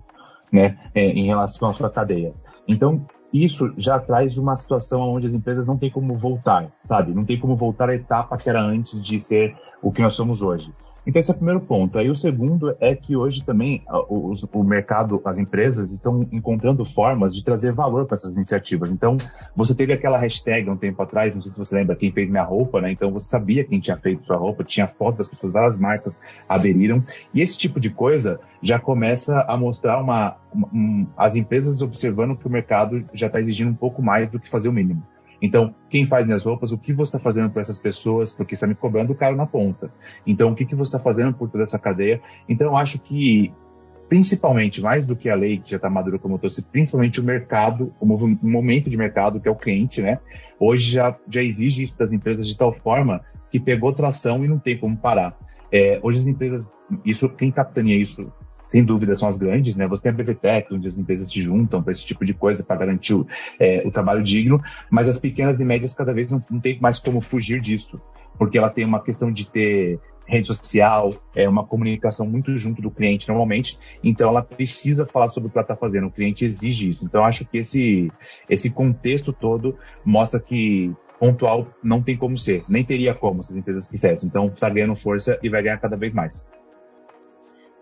né, 0.52 0.78
é, 0.94 1.10
em 1.10 1.26
relação 1.26 1.70
à 1.70 1.74
sua 1.74 1.90
cadeia. 1.90 2.34
Então, 2.68 3.06
isso 3.34 3.74
já 3.78 4.00
traz 4.00 4.38
uma 4.38 4.56
situação 4.56 5.02
onde 5.02 5.28
as 5.28 5.34
empresas 5.34 5.68
não 5.68 5.78
têm 5.78 5.92
como 5.92 6.16
voltar, 6.18 6.72
sabe? 6.84 7.14
Não 7.14 7.26
tem 7.26 7.40
como 7.40 7.56
voltar 7.56 7.90
à 7.90 7.96
etapa 7.96 8.38
que 8.38 8.50
era 8.50 8.62
antes 8.62 9.02
de 9.02 9.20
ser 9.20 9.56
o 9.82 9.92
que 9.92 10.02
nós 10.02 10.14
somos 10.14 10.42
hoje. 10.42 10.74
Então 11.06 11.20
esse 11.20 11.30
é 11.30 11.34
o 11.34 11.38
primeiro 11.38 11.62
ponto. 11.62 11.98
Aí 11.98 12.10
o 12.10 12.16
segundo 12.16 12.76
é 12.80 12.96
que 12.96 13.16
hoje 13.16 13.44
também 13.44 13.84
o, 14.10 14.32
o 14.54 14.64
mercado, 14.64 15.22
as 15.24 15.38
empresas 15.38 15.92
estão 15.92 16.28
encontrando 16.32 16.84
formas 16.84 17.36
de 17.36 17.44
trazer 17.44 17.74
valor 17.74 18.06
para 18.06 18.16
essas 18.16 18.36
iniciativas. 18.36 18.90
Então 18.90 19.18
você 19.56 19.76
teve 19.76 19.94
aquela 19.94 20.18
hashtag 20.18 20.70
um 20.70 20.78
tempo 20.78 21.02
atrás, 21.02 21.36
não 21.36 21.42
sei 21.42 21.52
se 21.52 21.58
você 21.58 21.76
lembra, 21.76 21.96
quem 21.96 22.12
fez 22.12 22.30
minha 22.30 22.44
roupa, 22.44 22.82
né? 22.82 22.92
Então 22.92 23.12
você 23.12 23.28
sabia 23.28 23.64
quem 23.64 23.80
tinha 23.80 23.98
feito 23.98 24.26
sua 24.26 24.38
roupa, 24.38 24.64
tinha 24.64 24.88
foto 24.88 25.18
das 25.18 25.30
pessoas, 25.30 25.54
várias 25.54 25.78
marcas 25.78 26.20
aderiram. 26.50 27.04
E 27.34 27.42
esse 27.42 27.58
tipo 27.58 27.80
de 27.80 27.90
coisa 27.90 28.40
já 28.62 28.80
começa 28.80 29.42
a 29.42 29.56
mostrar 29.56 30.02
uma, 30.02 30.38
uma 30.52 30.68
um, 30.74 31.08
as 31.16 31.36
empresas 31.36 31.82
observando 31.82 32.36
que 32.36 32.48
o 32.48 32.50
mercado 32.50 33.06
já 33.14 33.28
está 33.28 33.40
exigindo 33.40 33.70
um 33.70 33.76
pouco 33.76 34.02
mais 34.02 34.28
do 34.30 34.40
que 34.40 34.50
fazer 34.50 34.70
o 34.70 34.74
mínimo. 34.74 35.04
Então, 35.42 35.74
quem 35.90 36.06
faz 36.06 36.26
minhas 36.26 36.44
roupas, 36.44 36.72
o 36.72 36.78
que 36.78 36.94
você 36.94 37.10
está 37.10 37.20
fazendo 37.20 37.50
para 37.50 37.62
essas 37.62 37.80
pessoas, 37.80 38.32
porque 38.32 38.54
está 38.54 38.68
me 38.68 38.76
cobrando 38.76 39.16
caro 39.16 39.36
na 39.36 39.46
ponta. 39.46 39.92
Então, 40.26 40.52
o 40.52 40.56
que, 40.56 40.66
que 40.66 40.76
você 40.76 40.90
está 40.90 41.00
fazendo 41.00 41.34
por 41.34 41.50
toda 41.50 41.64
essa 41.64 41.80
cadeia? 41.80 42.22
Então, 42.48 42.76
acho 42.76 43.00
que, 43.00 43.54
principalmente, 44.08 44.82
mais 44.82 45.06
do 45.06 45.16
que 45.16 45.30
a 45.30 45.36
lei 45.36 45.60
que 45.60 45.72
já 45.72 45.78
está 45.78 45.90
madura, 45.90 46.20
como 46.20 46.36
eu 46.36 46.40
trouxe, 46.40 46.62
principalmente 46.64 47.20
o 47.20 47.24
mercado, 47.24 47.94
o 48.00 48.06
momento 48.06 48.90
de 48.90 48.98
mercado, 48.98 49.40
que 49.40 49.48
é 49.48 49.52
o 49.52 49.56
cliente, 49.56 50.02
né? 50.02 50.20
Hoje 50.60 50.92
já, 50.92 51.16
já 51.30 51.44
exige 51.44 51.84
isso 51.84 51.98
das 51.98 52.14
empresas 52.14 52.48
de 52.48 52.58
tal 52.58 52.74
forma 52.74 53.22
que 53.50 53.60
pegou 53.60 53.94
tração 53.94 54.44
e 54.44 54.48
não 54.48 54.60
tem 54.60 54.78
como 54.78 54.98
parar. 54.98 55.38
É, 55.72 56.00
hoje 56.02 56.20
as 56.20 56.28
empresas, 56.28 56.72
isso 57.04 57.28
quem 57.30 57.52
capitaneia 57.52 58.00
isso, 58.00 58.32
sem 58.50 58.84
dúvida, 58.84 59.16
são 59.16 59.28
as 59.28 59.38
grandes, 59.38 59.76
né? 59.76 59.88
Você 59.88 60.04
tem 60.04 60.12
a 60.12 60.16
BVTEC, 60.16 60.74
onde 60.74 60.88
as 60.88 60.98
empresas 60.98 61.30
se 61.30 61.42
juntam 61.42 61.82
para 61.82 61.92
esse 61.92 62.06
tipo 62.06 62.26
de 62.26 62.34
coisa, 62.34 62.64
para 62.64 62.76
garantir 62.76 63.14
o, 63.14 63.28
é, 63.60 63.82
o, 63.86 63.92
trabalho 63.92 64.22
digno, 64.22 64.62
mas 64.90 65.10
as 65.10 65.18
pequenas 65.18 65.60
e 65.60 65.66
médias 65.66 65.94
cada 65.94 66.14
vez 66.14 66.30
não, 66.30 66.44
não 66.50 66.60
tem 66.60 66.80
mais 66.80 67.00
como 67.00 67.22
fugir 67.22 67.60
disso, 67.60 68.00
porque 68.38 68.58
elas 68.58 68.74
têm 68.74 68.86
uma 68.86 69.02
questão 69.02 69.32
de 69.32 69.50
ter 69.50 70.00
rede 70.28 70.48
social, 70.48 71.14
é 71.36 71.48
uma 71.48 71.66
comunicação 71.66 72.26
muito 72.26 72.58
junto 72.58 72.82
do 72.82 72.90
cliente 72.90 73.28
normalmente, 73.28 73.78
então 74.04 74.30
ela 74.30 74.42
precisa 74.42 75.06
falar 75.06 75.30
sobre 75.30 75.50
o 75.50 75.52
que 75.52 75.58
ela 75.58 75.64
está 75.64 75.76
fazendo, 75.76 76.08
o 76.08 76.12
cliente 76.12 76.44
exige 76.44 76.90
isso. 76.90 77.06
Então 77.06 77.24
acho 77.24 77.46
que 77.46 77.60
esse, 77.60 78.12
esse 78.50 78.72
contexto 78.72 79.32
todo 79.32 79.78
mostra 80.04 80.40
que 80.40 80.92
pontual 81.20 81.68
não 81.84 82.02
tem 82.02 82.18
como 82.18 82.38
ser, 82.38 82.64
nem 82.68 82.84
teria 82.84 83.14
como 83.14 83.44
se 83.44 83.52
as 83.52 83.58
empresas 83.58 83.88
quisessem. 83.88 84.28
Então 84.28 84.48
está 84.48 84.70
ganhando 84.70 84.96
força 84.96 85.40
e 85.42 85.50
vai 85.50 85.62
ganhar 85.62 85.78
cada 85.78 85.96
vez 85.96 86.14
mais. 86.14 86.50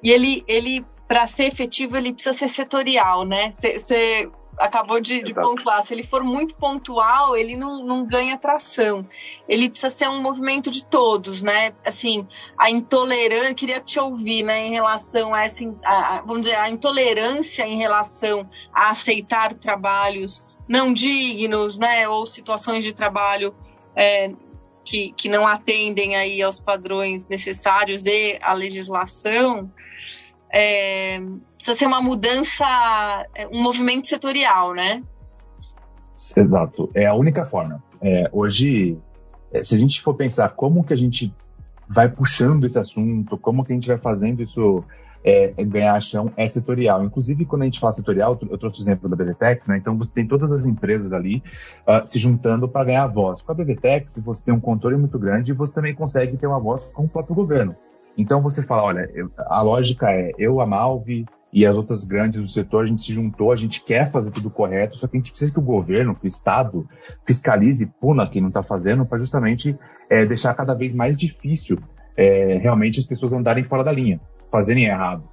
E 0.03 0.11
ele, 0.11 0.43
ele 0.47 0.85
para 1.07 1.25
ser 1.27 1.45
efetivo, 1.45 1.95
ele 1.95 2.13
precisa 2.13 2.33
ser 2.33 2.49
setorial, 2.49 3.23
né? 3.23 3.53
Você 3.55 4.29
acabou 4.57 4.99
de, 4.99 5.23
de 5.23 5.33
pontuar. 5.33 5.81
Se 5.83 5.93
ele 5.93 6.03
for 6.03 6.23
muito 6.23 6.55
pontual, 6.55 7.35
ele 7.35 7.55
não, 7.55 7.83
não 7.83 8.05
ganha 8.05 8.37
tração. 8.37 9.07
Ele 9.47 9.69
precisa 9.69 9.89
ser 9.89 10.09
um 10.09 10.21
movimento 10.21 10.69
de 10.69 10.85
todos, 10.85 11.41
né? 11.41 11.73
Assim, 11.85 12.27
a 12.57 12.69
intolerância, 12.69 13.53
queria 13.53 13.79
te 13.79 13.99
ouvir, 13.99 14.43
né, 14.43 14.65
em 14.65 14.71
relação 14.71 15.33
a 15.33 15.43
essa, 15.43 15.63
a, 15.83 16.21
vamos 16.25 16.41
dizer, 16.41 16.55
a 16.55 16.69
intolerância 16.69 17.65
em 17.65 17.77
relação 17.77 18.49
a 18.73 18.89
aceitar 18.89 19.53
trabalhos 19.53 20.43
não 20.67 20.93
dignos, 20.93 21.77
né, 21.77 22.07
ou 22.07 22.25
situações 22.25 22.83
de 22.83 22.93
trabalho 22.93 23.53
é, 23.95 24.31
que, 24.83 25.11
que 25.11 25.29
não 25.29 25.45
atendem 25.45 26.15
aí 26.15 26.41
aos 26.41 26.59
padrões 26.59 27.25
necessários 27.27 28.05
e 28.05 28.39
à 28.41 28.53
legislação, 28.53 29.71
é, 30.53 31.19
precisa 31.55 31.77
ser 31.77 31.87
uma 31.87 32.01
mudança, 32.01 32.65
é, 33.35 33.47
um 33.47 33.63
movimento 33.63 34.07
setorial, 34.07 34.73
né? 34.73 35.01
Exato, 36.37 36.91
é 36.93 37.07
a 37.07 37.15
única 37.15 37.43
forma. 37.43 37.83
É, 37.99 38.29
hoje, 38.31 38.97
é, 39.51 39.63
se 39.63 39.73
a 39.73 39.77
gente 39.79 40.01
for 40.01 40.13
pensar 40.13 40.49
como 40.49 40.83
que 40.83 40.93
a 40.93 40.97
gente 40.97 41.33
vai 41.89 42.07
puxando 42.07 42.65
esse 42.65 42.77
assunto, 42.77 43.37
como 43.37 43.65
que 43.65 43.73
a 43.73 43.75
gente 43.75 43.87
vai 43.87 43.97
fazendo 43.97 44.41
isso 44.41 44.83
é, 45.23 45.53
é, 45.57 45.63
ganhar 45.63 45.99
chão 46.01 46.31
é 46.35 46.47
setorial. 46.47 47.03
Inclusive, 47.03 47.45
quando 47.45 47.63
a 47.63 47.65
gente 47.65 47.79
fala 47.79 47.93
setorial, 47.93 48.37
eu 48.49 48.57
trouxe 48.57 48.79
o 48.79 48.83
exemplo 48.83 49.09
da 49.09 49.15
BBTEX, 49.15 49.67
né? 49.67 49.77
Então 49.77 49.97
você 49.97 50.11
tem 50.11 50.27
todas 50.27 50.51
as 50.51 50.65
empresas 50.65 51.13
ali 51.13 51.41
uh, 51.87 52.05
se 52.05 52.19
juntando 52.19 52.67
para 52.67 52.85
ganhar 52.85 53.07
voz. 53.07 53.41
Com 53.41 53.51
a 53.51 53.55
BBTEX, 53.55 54.21
você 54.23 54.43
tem 54.43 54.53
um 54.53 54.59
controle 54.59 54.97
muito 54.97 55.17
grande 55.17 55.51
e 55.51 55.55
você 55.55 55.73
também 55.73 55.95
consegue 55.95 56.37
ter 56.37 56.45
uma 56.45 56.59
voz 56.59 56.91
com 56.91 57.05
o 57.05 57.09
próprio 57.09 57.35
governo. 57.35 57.75
Então 58.17 58.41
você 58.41 58.63
fala, 58.63 58.83
olha, 58.83 59.09
a 59.47 59.61
lógica 59.61 60.11
é 60.11 60.31
eu, 60.37 60.59
a 60.59 60.65
Malve 60.65 61.25
e 61.51 61.65
as 61.65 61.77
outras 61.77 62.03
grandes 62.03 62.41
do 62.41 62.47
setor, 62.47 62.83
a 62.83 62.87
gente 62.87 63.03
se 63.03 63.13
juntou, 63.13 63.51
a 63.51 63.55
gente 63.55 63.83
quer 63.83 64.11
fazer 64.11 64.31
tudo 64.31 64.49
correto, 64.49 64.97
só 64.97 65.07
que 65.07 65.17
a 65.17 65.19
gente 65.19 65.31
precisa 65.31 65.53
que 65.53 65.59
o 65.59 65.63
governo, 65.63 66.15
que 66.15 66.25
o 66.25 66.27
Estado, 66.27 66.87
fiscalize 67.25 67.83
e 67.83 67.87
puna 67.87 68.27
quem 68.27 68.41
não 68.41 68.49
está 68.49 68.63
fazendo 68.63 69.05
para 69.05 69.19
justamente 69.19 69.77
é, 70.09 70.25
deixar 70.25 70.53
cada 70.53 70.73
vez 70.73 70.93
mais 70.93 71.17
difícil 71.17 71.77
é, 72.17 72.57
realmente 72.57 72.99
as 72.99 73.05
pessoas 73.05 73.33
andarem 73.33 73.63
fora 73.63 73.83
da 73.83 73.91
linha 73.91 74.19
fazerem 74.53 74.85
errado. 74.85 75.23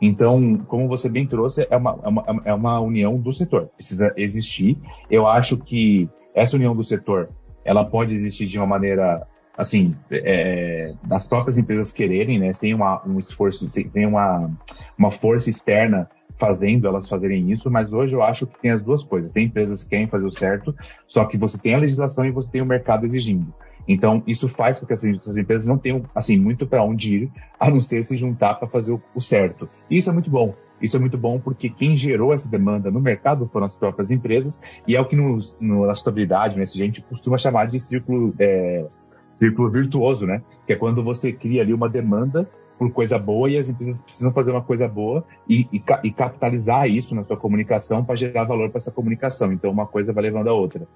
Então, 0.00 0.56
como 0.66 0.88
você 0.88 1.06
bem 1.10 1.26
trouxe, 1.26 1.66
é 1.68 1.76
uma, 1.76 2.00
é 2.02 2.08
uma, 2.08 2.42
é 2.46 2.54
uma 2.54 2.80
união 2.80 3.18
do 3.18 3.30
setor. 3.30 3.68
Precisa 3.76 4.14
existir. 4.16 4.78
Eu 5.10 5.26
acho 5.26 5.58
que 5.58 6.08
essa 6.34 6.56
união 6.56 6.74
do 6.74 6.82
setor, 6.82 7.28
ela 7.62 7.84
pode 7.84 8.14
existir 8.14 8.46
de 8.46 8.56
uma 8.56 8.66
maneira, 8.66 9.26
assim, 9.60 9.94
é, 10.10 10.94
das 11.04 11.28
próprias 11.28 11.58
empresas 11.58 11.92
quererem, 11.92 12.38
né? 12.38 12.52
Sem 12.52 12.74
uma, 12.74 13.06
um 13.06 13.18
esforço, 13.18 13.68
sem, 13.68 14.06
uma, 14.06 14.50
uma 14.98 15.10
força 15.10 15.50
externa 15.50 16.08
fazendo 16.38 16.86
elas 16.86 17.06
fazerem 17.06 17.52
isso, 17.52 17.70
mas 17.70 17.92
hoje 17.92 18.16
eu 18.16 18.22
acho 18.22 18.46
que 18.46 18.58
tem 18.60 18.70
as 18.70 18.82
duas 18.82 19.04
coisas. 19.04 19.30
Tem 19.30 19.44
empresas 19.44 19.84
que 19.84 19.90
querem 19.90 20.06
fazer 20.06 20.24
o 20.24 20.30
certo, 20.30 20.74
só 21.06 21.26
que 21.26 21.36
você 21.36 21.58
tem 21.58 21.74
a 21.74 21.78
legislação 21.78 22.24
e 22.24 22.30
você 22.30 22.50
tem 22.50 22.62
o 22.62 22.66
mercado 22.66 23.04
exigindo. 23.04 23.52
Então, 23.86 24.22
isso 24.26 24.48
faz 24.48 24.78
com 24.78 24.86
que 24.86 24.92
essas 24.92 25.36
empresas 25.36 25.66
não 25.66 25.76
tenham, 25.76 26.02
assim, 26.14 26.38
muito 26.38 26.66
para 26.66 26.82
onde 26.82 27.24
ir, 27.24 27.32
a 27.58 27.70
não 27.70 27.80
ser 27.80 28.02
se 28.04 28.16
juntar 28.16 28.54
para 28.54 28.68
fazer 28.68 28.92
o, 28.92 29.02
o, 29.14 29.20
certo. 29.20 29.68
E 29.90 29.98
isso 29.98 30.08
é 30.08 30.12
muito 30.12 30.30
bom. 30.30 30.54
Isso 30.80 30.96
é 30.96 31.00
muito 31.00 31.18
bom 31.18 31.38
porque 31.38 31.68
quem 31.68 31.96
gerou 31.96 32.32
essa 32.32 32.48
demanda 32.48 32.90
no 32.90 33.00
mercado 33.00 33.46
foram 33.46 33.66
as 33.66 33.76
próprias 33.76 34.10
empresas 34.10 34.62
e 34.86 34.96
é 34.96 35.00
o 35.00 35.04
que 35.04 35.14
no, 35.14 35.38
no, 35.60 35.86
na 35.86 35.94
sustentabilidade, 35.94 36.56
né, 36.56 36.62
a 36.62 36.66
gente 36.66 37.02
costuma 37.02 37.36
chamar 37.36 37.66
de 37.66 37.78
círculo, 37.78 38.34
é, 38.38 38.86
círculo 39.40 39.70
virtuoso, 39.70 40.26
né? 40.26 40.42
Que 40.66 40.74
é 40.74 40.76
quando 40.76 41.02
você 41.02 41.32
cria 41.32 41.62
ali 41.62 41.72
uma 41.72 41.88
demanda 41.88 42.48
por 42.78 42.92
coisa 42.92 43.18
boa 43.18 43.50
e 43.50 43.56
as 43.56 43.70
empresas 43.70 44.00
precisam 44.02 44.32
fazer 44.32 44.50
uma 44.50 44.62
coisa 44.62 44.86
boa 44.86 45.24
e, 45.48 45.66
e, 45.72 45.82
e 46.04 46.10
capitalizar 46.10 46.88
isso 46.88 47.14
na 47.14 47.24
sua 47.24 47.36
comunicação 47.36 48.04
para 48.04 48.16
gerar 48.16 48.44
valor 48.44 48.68
para 48.68 48.78
essa 48.78 48.90
comunicação. 48.90 49.52
Então, 49.52 49.70
uma 49.70 49.86
coisa 49.86 50.12
vai 50.12 50.24
levando 50.24 50.48
a 50.48 50.52
outra. 50.52 50.86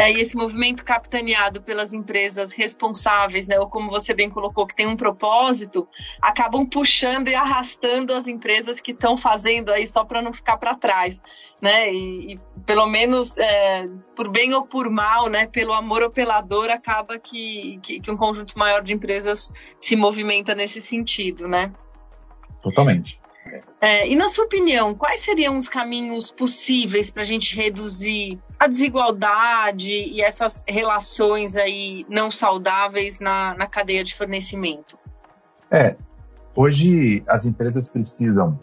É, 0.00 0.10
e 0.10 0.18
esse 0.18 0.34
movimento 0.34 0.82
capitaneado 0.82 1.60
pelas 1.60 1.92
empresas 1.92 2.52
responsáveis, 2.52 3.46
né, 3.46 3.60
ou 3.60 3.68
como 3.68 3.90
você 3.90 4.14
bem 4.14 4.30
colocou, 4.30 4.66
que 4.66 4.74
tem 4.74 4.86
um 4.86 4.96
propósito, 4.96 5.86
acabam 6.22 6.64
puxando 6.64 7.28
e 7.28 7.34
arrastando 7.34 8.14
as 8.14 8.26
empresas 8.26 8.80
que 8.80 8.92
estão 8.92 9.18
fazendo 9.18 9.68
aí 9.68 9.86
só 9.86 10.02
para 10.02 10.22
não 10.22 10.32
ficar 10.32 10.56
para 10.56 10.74
trás, 10.74 11.20
né? 11.60 11.92
E, 11.92 12.32
e 12.32 12.40
pelo 12.64 12.86
menos 12.86 13.36
é, 13.36 13.86
por 14.16 14.30
bem 14.30 14.54
ou 14.54 14.62
por 14.62 14.88
mal, 14.88 15.28
né, 15.28 15.46
pelo 15.46 15.74
amor 15.74 16.00
ou 16.00 16.10
pela 16.10 16.40
dor, 16.40 16.70
acaba 16.70 17.18
que, 17.18 17.78
que, 17.82 18.00
que 18.00 18.10
um 18.10 18.16
conjunto 18.16 18.58
maior 18.58 18.82
de 18.82 18.94
empresas 18.94 19.52
se 19.78 19.96
movimenta 19.96 20.54
nesse 20.54 20.80
sentido, 20.80 21.46
né? 21.46 21.70
Totalmente. 22.62 23.20
É, 23.80 24.06
e 24.06 24.14
na 24.14 24.28
sua 24.28 24.44
opinião, 24.44 24.94
quais 24.94 25.22
seriam 25.22 25.56
os 25.56 25.68
caminhos 25.68 26.30
possíveis 26.30 27.10
para 27.10 27.22
a 27.22 27.26
gente 27.26 27.56
reduzir 27.56 28.38
a 28.58 28.66
desigualdade 28.66 29.90
e 29.90 30.20
essas 30.20 30.62
relações 30.68 31.56
aí 31.56 32.04
não 32.08 32.30
saudáveis 32.30 33.20
na, 33.20 33.54
na 33.54 33.66
cadeia 33.66 34.04
de 34.04 34.14
fornecimento? 34.14 34.98
É, 35.70 35.96
hoje 36.54 37.22
as 37.26 37.46
empresas 37.46 37.88
precisam 37.88 38.60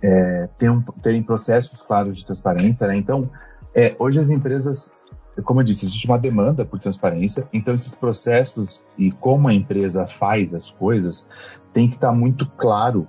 é, 0.00 0.48
ter 0.58 0.70
um, 0.70 0.80
terem 0.80 1.22
processos 1.22 1.82
claros 1.82 2.16
de 2.16 2.24
transparência, 2.24 2.86
né? 2.86 2.96
Então, 2.96 3.30
é, 3.74 3.94
hoje 3.98 4.18
as 4.18 4.30
empresas, 4.30 4.92
como 5.44 5.60
eu 5.60 5.64
disse, 5.64 5.84
existe 5.84 6.06
uma 6.06 6.18
demanda 6.18 6.64
por 6.64 6.80
transparência, 6.80 7.46
então 7.52 7.74
esses 7.74 7.94
processos 7.94 8.82
e 8.96 9.12
como 9.12 9.48
a 9.48 9.54
empresa 9.54 10.06
faz 10.06 10.54
as 10.54 10.70
coisas 10.70 11.28
tem 11.72 11.88
que 11.88 11.94
estar 11.94 12.12
muito 12.12 12.46
claro 12.50 13.06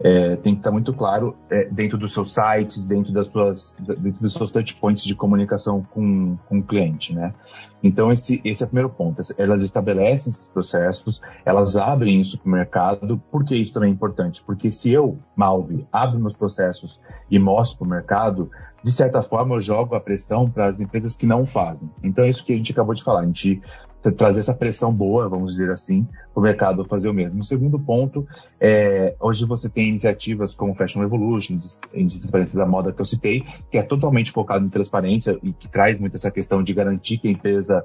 é, 0.00 0.36
tem 0.36 0.54
que 0.54 0.60
estar 0.60 0.70
muito 0.70 0.92
claro 0.92 1.36
é, 1.50 1.64
dentro 1.64 1.98
dos 1.98 2.12
seus 2.12 2.32
sites, 2.32 2.84
dentro 2.84 3.12
das 3.12 3.26
suas, 3.26 3.76
dentro 3.80 4.20
dos 4.20 4.32
seus 4.32 4.50
touchpoints 4.50 5.04
de 5.04 5.14
comunicação 5.14 5.84
com, 5.90 6.36
com 6.48 6.58
o 6.58 6.62
cliente, 6.62 7.14
né? 7.14 7.34
Então 7.82 8.12
esse, 8.12 8.40
esse 8.44 8.62
é 8.62 8.66
o 8.66 8.68
primeiro 8.68 8.90
ponto. 8.90 9.20
Elas 9.36 9.62
estabelecem 9.62 10.30
esses 10.32 10.48
processos, 10.48 11.20
elas 11.44 11.76
abrem 11.76 12.20
isso 12.20 12.38
para 12.38 12.48
o 12.48 12.52
mercado. 12.52 13.22
Por 13.30 13.44
que 13.44 13.56
isso 13.56 13.72
também 13.72 13.90
é 13.90 13.92
importante? 13.92 14.42
Porque 14.44 14.70
se 14.70 14.90
eu, 14.90 15.18
Malve, 15.34 15.86
abro 15.92 16.18
meus 16.18 16.36
processos 16.36 17.00
e 17.30 17.38
mostro 17.38 17.78
para 17.78 17.86
o 17.86 17.90
mercado, 17.90 18.50
de 18.82 18.92
certa 18.92 19.22
forma 19.22 19.56
eu 19.56 19.60
jogo 19.60 19.94
a 19.94 20.00
pressão 20.00 20.48
para 20.48 20.66
as 20.66 20.80
empresas 20.80 21.16
que 21.16 21.26
não 21.26 21.44
fazem. 21.44 21.90
Então 22.02 22.24
é 22.24 22.28
isso 22.28 22.44
que 22.44 22.52
a 22.52 22.56
gente 22.56 22.72
acabou 22.72 22.94
de 22.94 23.02
falar. 23.02 23.20
A 23.20 23.26
gente 23.26 23.60
trazer 24.16 24.38
essa 24.38 24.54
pressão 24.54 24.92
boa, 24.92 25.28
vamos 25.28 25.52
dizer 25.52 25.70
assim, 25.70 26.06
para 26.32 26.40
o 26.40 26.42
mercado 26.42 26.84
fazer 26.84 27.08
o 27.08 27.14
mesmo. 27.14 27.40
O 27.40 27.44
segundo 27.44 27.78
ponto 27.78 28.26
é, 28.60 29.14
hoje 29.20 29.44
você 29.44 29.68
tem 29.68 29.88
iniciativas 29.88 30.54
como 30.54 30.74
Fashion 30.74 31.00
Revolution, 31.00 31.56
de 31.56 32.18
transparência 32.20 32.58
da 32.58 32.66
moda 32.66 32.92
que 32.92 33.00
eu 33.00 33.04
citei, 33.04 33.44
que 33.70 33.78
é 33.78 33.82
totalmente 33.82 34.30
focado 34.30 34.64
em 34.64 34.68
transparência 34.68 35.38
e 35.42 35.52
que 35.52 35.68
traz 35.68 35.98
muito 35.98 36.14
essa 36.14 36.30
questão 36.30 36.62
de 36.62 36.72
garantir 36.72 37.18
que 37.18 37.28
a 37.28 37.32
empresa 37.32 37.84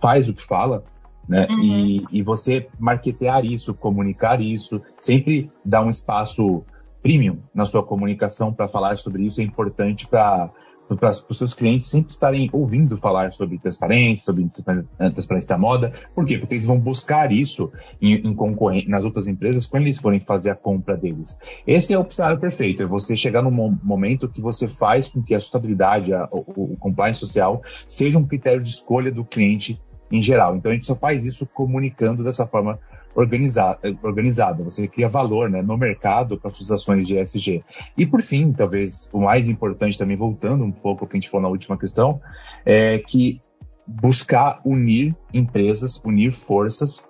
faz 0.00 0.28
o 0.28 0.34
que 0.34 0.44
fala. 0.44 0.84
Né? 1.28 1.46
Uhum. 1.48 1.60
E, 1.62 2.04
e 2.10 2.22
você 2.22 2.68
marketear 2.78 3.44
isso, 3.44 3.72
comunicar 3.72 4.40
isso, 4.40 4.82
sempre 4.98 5.50
dar 5.64 5.84
um 5.84 5.90
espaço 5.90 6.64
premium 7.02 7.38
na 7.54 7.66
sua 7.66 7.82
comunicação 7.82 8.52
para 8.52 8.68
falar 8.68 8.96
sobre 8.96 9.24
isso 9.24 9.40
é 9.40 9.44
importante 9.44 10.06
para 10.06 10.50
para 10.96 11.10
os 11.10 11.38
seus 11.38 11.54
clientes 11.54 11.88
sempre 11.88 12.12
estarem 12.12 12.48
ouvindo 12.52 12.96
falar 12.96 13.32
sobre 13.32 13.58
transparência, 13.58 14.24
sobre 14.24 14.48
transparência 14.96 15.48
da 15.48 15.58
moda. 15.58 15.92
Por 16.14 16.24
quê? 16.24 16.38
Porque 16.38 16.54
eles 16.54 16.66
vão 16.66 16.78
buscar 16.78 17.32
isso 17.32 17.72
em, 18.00 18.14
em 18.14 18.34
concorrente, 18.34 18.88
nas 18.88 19.04
outras 19.04 19.26
empresas 19.26 19.66
quando 19.66 19.84
eles 19.84 19.98
forem 19.98 20.20
fazer 20.20 20.50
a 20.50 20.54
compra 20.54 20.96
deles. 20.96 21.38
Esse 21.66 21.92
é 21.92 21.98
o 21.98 22.10
cenário 22.10 22.38
perfeito, 22.38 22.82
é 22.82 22.86
você 22.86 23.16
chegar 23.16 23.42
num 23.42 23.78
momento 23.82 24.28
que 24.28 24.40
você 24.40 24.68
faz 24.68 25.08
com 25.08 25.22
que 25.22 25.34
a 25.34 25.40
sustentabilidade, 25.40 26.12
a, 26.12 26.28
o, 26.30 26.72
o 26.72 26.76
compliance 26.76 27.20
social, 27.20 27.62
seja 27.86 28.18
um 28.18 28.26
critério 28.26 28.62
de 28.62 28.68
escolha 28.68 29.10
do 29.10 29.24
cliente 29.24 29.80
em 30.10 30.22
geral. 30.22 30.56
Então 30.56 30.70
a 30.70 30.74
gente 30.74 30.86
só 30.86 30.94
faz 30.94 31.24
isso 31.24 31.46
comunicando 31.46 32.22
dessa 32.22 32.46
forma 32.46 32.78
organizada, 33.14 33.78
organizada. 34.02 34.62
Você 34.64 34.88
cria 34.88 35.08
valor 35.08 35.48
né, 35.50 35.62
no 35.62 35.76
mercado 35.76 36.38
para 36.38 36.50
suas 36.50 36.70
ações 36.70 37.06
de 37.06 37.18
ESG. 37.18 37.64
E 37.96 38.06
por 38.06 38.22
fim, 38.22 38.52
talvez 38.52 39.08
o 39.12 39.20
mais 39.20 39.48
importante 39.48 39.98
também, 39.98 40.16
voltando 40.16 40.64
um 40.64 40.72
pouco 40.72 41.04
ao 41.04 41.08
que 41.08 41.16
a 41.16 41.20
gente 41.20 41.30
falou 41.30 41.42
na 41.42 41.48
última 41.48 41.78
questão, 41.78 42.20
é 42.64 42.98
que 42.98 43.40
buscar 43.86 44.60
unir 44.64 45.14
empresas, 45.32 46.00
unir 46.04 46.32
forças 46.32 47.04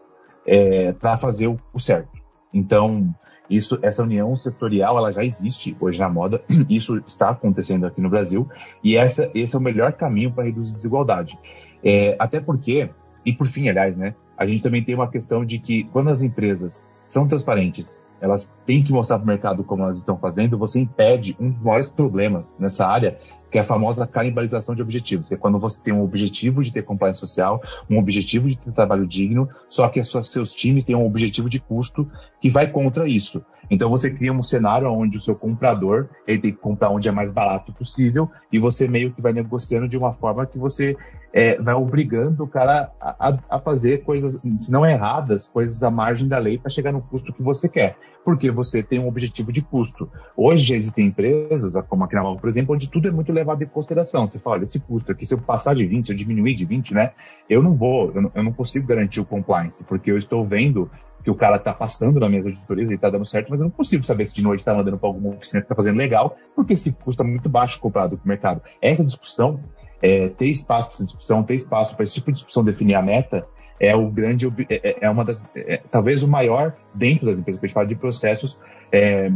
é, 0.46 0.92
para 0.92 1.18
fazer 1.18 1.48
o, 1.48 1.58
o 1.72 1.80
certo. 1.80 2.10
Então, 2.52 3.14
isso, 3.48 3.78
essa 3.82 4.02
união 4.02 4.34
setorial, 4.34 4.96
ela 4.96 5.12
já 5.12 5.24
existe 5.24 5.76
hoje 5.80 5.98
na 5.98 6.08
moda, 6.08 6.42
isso 6.68 7.02
está 7.06 7.30
acontecendo 7.30 7.86
aqui 7.86 8.00
no 8.00 8.08
Brasil, 8.10 8.48
e 8.82 8.96
essa, 8.96 9.30
esse 9.34 9.54
é 9.54 9.58
o 9.58 9.62
melhor 9.62 9.92
caminho 9.92 10.32
para 10.32 10.44
reduzir 10.44 10.74
desigualdade. 10.74 11.38
É, 11.84 12.16
até 12.18 12.40
porque, 12.40 12.88
e 13.24 13.32
por 13.32 13.46
fim, 13.46 13.68
aliás, 13.68 13.96
né, 13.96 14.14
a 14.42 14.46
gente 14.46 14.62
também 14.62 14.82
tem 14.82 14.94
uma 14.94 15.08
questão 15.08 15.44
de 15.44 15.58
que 15.58 15.84
quando 15.84 16.10
as 16.10 16.20
empresas 16.20 16.84
são 17.06 17.28
transparentes, 17.28 18.04
elas 18.20 18.52
têm 18.64 18.82
que 18.82 18.92
mostrar 18.92 19.18
para 19.18 19.24
o 19.24 19.26
mercado 19.26 19.64
como 19.64 19.82
elas 19.82 19.98
estão 19.98 20.16
fazendo, 20.16 20.56
você 20.56 20.78
impede 20.78 21.36
um 21.40 21.50
dos 21.50 21.60
maiores 21.60 21.90
problemas 21.90 22.56
nessa 22.58 22.86
área, 22.86 23.18
que 23.50 23.58
é 23.58 23.60
a 23.60 23.64
famosa 23.64 24.06
canibalização 24.06 24.74
de 24.74 24.82
objetivos, 24.82 25.28
que 25.28 25.34
é 25.34 25.36
quando 25.36 25.58
você 25.58 25.82
tem 25.82 25.92
um 25.92 26.02
objetivo 26.02 26.62
de 26.62 26.72
ter 26.72 26.82
compliance 26.82 27.18
social, 27.18 27.60
um 27.90 27.98
objetivo 27.98 28.48
de 28.48 28.56
ter 28.56 28.70
trabalho 28.72 29.06
digno, 29.06 29.48
só 29.68 29.88
que 29.88 30.02
seus 30.04 30.54
times 30.54 30.84
têm 30.84 30.94
um 30.94 31.04
objetivo 31.04 31.50
de 31.50 31.58
custo 31.58 32.08
que 32.40 32.48
vai 32.48 32.68
contra 32.68 33.08
isso. 33.08 33.44
Então 33.68 33.90
você 33.90 34.08
cria 34.08 34.32
um 34.32 34.42
cenário 34.42 34.88
onde 34.88 35.16
o 35.16 35.20
seu 35.20 35.34
comprador 35.34 36.08
ele 36.26 36.38
tem 36.38 36.52
que 36.52 36.58
comprar 36.58 36.90
onde 36.90 37.08
é 37.08 37.12
mais 37.12 37.32
barato 37.32 37.72
possível 37.72 38.30
e 38.52 38.58
você 38.58 38.86
meio 38.86 39.12
que 39.12 39.20
vai 39.20 39.32
negociando 39.32 39.88
de 39.88 39.96
uma 39.96 40.12
forma 40.12 40.46
que 40.46 40.58
você 40.58 40.96
é, 41.32 41.60
vai 41.60 41.74
obrigando 41.74 42.44
o 42.44 42.48
cara 42.48 42.90
a, 43.00 43.38
a, 43.48 43.58
fazer 43.58 44.04
coisas, 44.04 44.38
se 44.58 44.70
não 44.70 44.84
erradas, 44.84 45.46
coisas 45.46 45.82
à 45.82 45.90
margem 45.90 46.28
da 46.28 46.38
lei 46.38 46.58
para 46.58 46.70
chegar 46.70 46.92
no 46.92 47.00
custo 47.02 47.32
que 47.32 47.42
você 47.42 47.68
quer 47.68 47.96
porque 48.24 48.50
você 48.50 48.82
tem 48.82 48.98
um 48.98 49.08
objetivo 49.08 49.52
de 49.52 49.62
custo. 49.62 50.08
Hoje 50.36 50.64
já 50.64 50.76
existem 50.76 51.06
empresas, 51.06 51.74
como 51.88 52.04
a 52.04 52.08
Kinamal, 52.08 52.38
por 52.38 52.48
exemplo, 52.48 52.74
onde 52.74 52.88
tudo 52.88 53.08
é 53.08 53.10
muito 53.10 53.32
levado 53.32 53.62
em 53.62 53.66
consideração. 53.66 54.26
Você 54.26 54.38
fala, 54.38 54.56
olha, 54.56 54.64
esse 54.64 54.80
custo 54.80 55.12
aqui, 55.12 55.26
se 55.26 55.34
eu 55.34 55.38
passar 55.38 55.74
de 55.74 55.84
20, 55.84 56.06
se 56.06 56.12
eu 56.12 56.16
diminuir 56.16 56.54
de 56.54 56.64
20, 56.64 56.94
né, 56.94 57.12
eu 57.48 57.62
não 57.62 57.74
vou, 57.74 58.12
eu 58.14 58.22
não, 58.22 58.32
eu 58.34 58.42
não 58.42 58.52
consigo 58.52 58.86
garantir 58.86 59.20
o 59.20 59.24
compliance, 59.24 59.84
porque 59.84 60.10
eu 60.10 60.16
estou 60.16 60.46
vendo 60.46 60.90
que 61.22 61.30
o 61.30 61.34
cara 61.34 61.56
está 61.56 61.72
passando 61.72 62.18
na 62.18 62.28
minha 62.28 62.42
auditoria 62.42 62.84
e 62.84 62.94
está 62.94 63.08
dando 63.08 63.24
certo, 63.24 63.48
mas 63.48 63.60
eu 63.60 63.64
não 63.64 63.70
consigo 63.70 64.04
saber 64.04 64.26
se 64.26 64.34
de 64.34 64.42
noite 64.42 64.60
está 64.60 64.74
mandando 64.74 64.98
para 64.98 65.08
alguma 65.08 65.36
oficina 65.36 65.60
que 65.60 65.66
está 65.66 65.74
fazendo 65.74 65.96
legal, 65.96 66.36
porque 66.54 66.72
esse 66.72 66.92
custo 66.92 67.22
é 67.22 67.26
muito 67.26 67.48
baixo 67.48 67.78
comparado 67.78 68.16
com 68.16 68.24
o 68.24 68.28
mercado. 68.28 68.60
Essa 68.80 69.04
discussão, 69.04 69.60
é, 70.02 70.28
ter 70.28 70.46
espaço 70.46 70.88
para 70.88 70.96
essa 70.96 71.04
discussão, 71.04 71.42
ter 71.44 71.54
espaço 71.54 71.94
para 71.94 72.04
esse 72.04 72.14
tipo 72.14 72.32
de 72.32 72.38
discussão 72.38 72.64
definir 72.64 72.96
a 72.96 73.02
meta, 73.02 73.46
é 73.78 73.94
o 73.94 74.10
grande, 74.10 74.46
é, 74.68 74.90
é, 74.90 74.98
é 75.02 75.10
uma 75.10 75.24
das, 75.24 75.48
é, 75.54 75.78
talvez 75.90 76.22
o 76.22 76.28
maior 76.28 76.76
dentro 76.92 77.26
das 77.26 77.38
empresas, 77.38 77.60
que 77.60 77.66
a 77.66 77.68
gente 77.68 77.74
fala 77.74 77.86
de 77.86 77.94
processos, 77.94 78.58
é, 78.90 79.30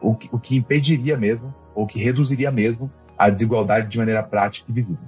o, 0.00 0.14
que, 0.14 0.28
o 0.32 0.38
que 0.38 0.56
impediria 0.56 1.16
mesmo, 1.16 1.54
ou 1.74 1.86
que 1.86 1.98
reduziria 1.98 2.50
mesmo 2.50 2.90
a 3.16 3.30
desigualdade 3.30 3.88
de 3.88 3.98
maneira 3.98 4.22
prática 4.22 4.70
e 4.70 4.72
visível. 4.72 5.04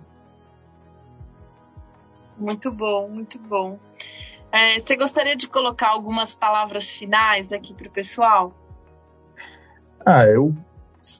Muito 2.38 2.72
bom, 2.72 3.08
muito 3.08 3.38
bom. 3.38 3.78
É, 4.50 4.80
você 4.80 4.96
gostaria 4.96 5.36
de 5.36 5.46
colocar 5.46 5.88
algumas 5.88 6.34
palavras 6.34 6.90
finais 6.90 7.52
aqui 7.52 7.74
para 7.74 7.86
o 7.86 7.90
pessoal? 7.90 8.52
Ah, 10.04 10.24
eu. 10.24 10.56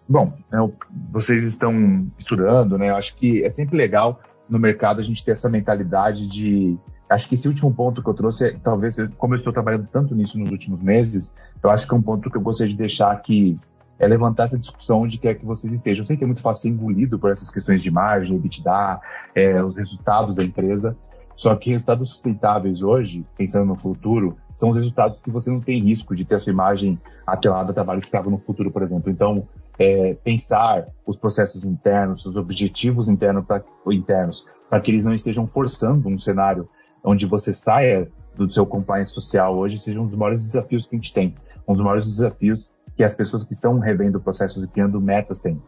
Bom, 0.09 0.37
eu, 0.53 0.75
vocês 1.11 1.43
estão 1.43 2.07
estudando, 2.19 2.77
né? 2.77 2.91
Eu 2.91 2.97
acho 2.97 3.17
que 3.17 3.43
é 3.45 3.51
sempre 3.51 3.77
legal 3.77 4.21
no 4.49 4.59
mercado 4.59 5.01
a 5.01 5.03
gente 5.03 5.25
ter 5.25 5.33
essa 5.33 5.49
mentalidade 5.49 6.27
de 6.27 6.79
acho 7.09 7.29
que 7.29 7.35
esse 7.35 7.49
último 7.49 7.75
ponto 7.75 8.03
que 8.03 8.09
eu 8.09 8.15
trouxe, 8.15 8.47
é, 8.47 8.57
talvez, 8.63 8.97
como 9.19 9.35
eu 9.35 9.37
estou 9.37 9.53
trabalhando 9.53 9.89
tanto 9.89 10.15
nisso 10.15 10.39
nos 10.39 10.51
últimos 10.51 10.81
meses, 10.81 11.35
eu 11.63 11.69
acho 11.69 11.87
que 11.87 11.95
é 11.95 11.97
um 11.97 12.03
ponto 12.03 12.31
que 12.31 12.37
eu 12.37 12.41
gostaria 12.41 12.73
de 12.73 12.79
deixar 12.79 13.11
aqui, 13.11 13.59
é 13.99 14.07
levantar 14.07 14.47
essa 14.47 14.57
discussão 14.57 15.03
onde 15.03 15.19
quer 15.19 15.35
que 15.35 15.45
vocês 15.45 15.73
estejam. 15.73 16.03
Eu 16.03 16.07
sei 16.07 16.17
que 16.17 16.23
é 16.23 16.27
muito 16.27 16.41
fácil 16.41 16.63
ser 16.63 16.69
engolido 16.69 17.19
por 17.19 17.31
essas 17.31 17.51
questões 17.51 17.83
de 17.83 17.91
margem, 17.91 18.37
EBITDA, 18.37 19.01
é, 19.35 19.63
os 19.63 19.77
resultados 19.77 20.37
da 20.37 20.45
empresa, 20.45 20.97
só 21.37 21.55
que 21.57 21.71
resultados 21.71 22.11
sustentáveis 22.11 22.83
hoje, 22.83 23.25
pensando 23.37 23.65
no 23.65 23.75
futuro, 23.75 24.37
são 24.53 24.69
os 24.69 24.77
resultados 24.77 25.19
que 25.19 25.31
você 25.31 25.51
não 25.51 25.61
tem 25.61 25.83
risco 25.83 26.15
de 26.15 26.25
ter 26.25 26.37
a 26.37 26.39
sua 26.39 26.53
imagem 26.53 27.01
atrelada 27.27 27.71
a 27.71 27.75
trabalho 27.75 27.99
escravo 27.99 28.31
no 28.31 28.39
futuro, 28.39 28.71
por 28.71 28.83
exemplo. 28.83 29.11
Então, 29.11 29.49
é, 29.81 30.15
pensar 30.23 30.89
os 31.07 31.17
processos 31.17 31.65
internos, 31.65 32.27
os 32.27 32.37
objetivos 32.37 33.09
internos 33.09 33.47
para 33.47 34.81
que 34.81 34.91
eles 34.91 35.07
não 35.07 35.15
estejam 35.15 35.47
forçando 35.47 36.07
um 36.07 36.19
cenário 36.19 36.69
onde 37.03 37.25
você 37.25 37.55
saia 37.55 38.07
do 38.37 38.51
seu 38.51 38.67
compliance 38.67 39.11
social 39.11 39.57
hoje 39.57 39.79
seja 39.79 39.99
um 39.99 40.07
dos 40.07 40.19
maiores 40.19 40.45
desafios 40.45 40.85
que 40.85 40.95
a 40.95 40.99
gente 40.99 41.15
tem, 41.15 41.35
um 41.67 41.73
dos 41.73 41.83
maiores 41.83 42.05
desafios 42.05 42.75
que 42.95 43.03
as 43.03 43.15
pessoas 43.15 43.43
que 43.43 43.55
estão 43.55 43.79
revendo 43.79 44.21
processos 44.21 44.63
e 44.63 44.69
criando 44.69 45.01
metas 45.01 45.41
têm. 45.41 45.59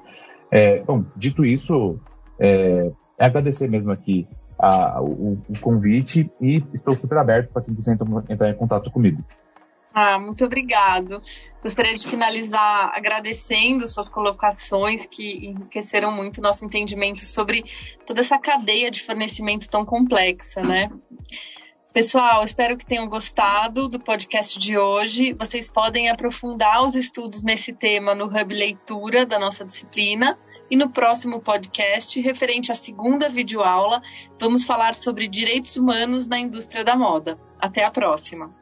É, 0.51 0.83
bom, 0.83 1.07
dito 1.17 1.43
isso, 1.43 1.99
é, 2.39 2.93
é 3.19 3.25
agradecer 3.25 3.67
mesmo 3.67 3.93
aqui 3.93 4.29
a, 4.59 5.01
o, 5.01 5.39
o, 5.49 5.59
convite 5.59 6.31
e 6.39 6.63
estou 6.75 6.95
super 6.95 7.17
aberto 7.17 7.51
para 7.51 7.63
quem 7.63 7.75
quiser 7.75 7.97
entrar 8.29 8.51
em 8.51 8.55
contato 8.55 8.91
comigo. 8.91 9.25
Ah, 9.95 10.19
muito 10.19 10.45
obrigado. 10.45 11.23
Gostaria 11.63 11.95
de 11.95 12.09
finalizar 12.09 12.93
agradecendo 12.95 13.87
suas 13.87 14.09
colocações 14.09 15.07
que 15.07 15.47
enriqueceram 15.47 16.11
muito 16.11 16.39
o 16.39 16.41
nosso 16.41 16.65
entendimento 16.65 17.27
sobre 17.27 17.65
toda 18.07 18.21
essa 18.21 18.39
cadeia 18.39 18.91
de 18.91 19.03
fornecimento 19.03 19.69
tão 19.69 19.85
complexa, 19.85 20.63
né? 20.63 20.91
Pessoal, 21.93 22.43
espero 22.43 22.79
que 22.79 22.87
tenham 22.87 23.07
gostado 23.07 23.87
do 23.87 24.01
podcast 24.01 24.59
de 24.59 24.79
hoje. 24.79 25.35
Vocês 25.35 25.69
podem 25.69 26.09
aprofundar 26.09 26.83
os 26.83 26.97
estudos 26.97 27.43
nesse 27.43 27.71
tema 27.71 28.15
no 28.15 28.25
Hub 28.25 28.55
Leitura 28.55 29.27
da 29.27 29.39
nossa 29.39 29.63
disciplina. 29.63 30.39
E 30.71 30.77
no 30.77 30.89
próximo 30.89 31.39
podcast, 31.39 32.19
referente 32.19 32.73
à 32.73 32.75
segunda 32.75 33.29
videoaula, 33.29 34.01
vamos 34.41 34.65
falar 34.65 34.95
sobre 34.95 35.29
direitos 35.29 35.77
humanos 35.77 36.27
na 36.27 36.39
indústria 36.39 36.83
da 36.83 36.97
moda. 36.97 37.39
Até 37.61 37.85
a 37.85 37.91
próxima! 37.91 38.62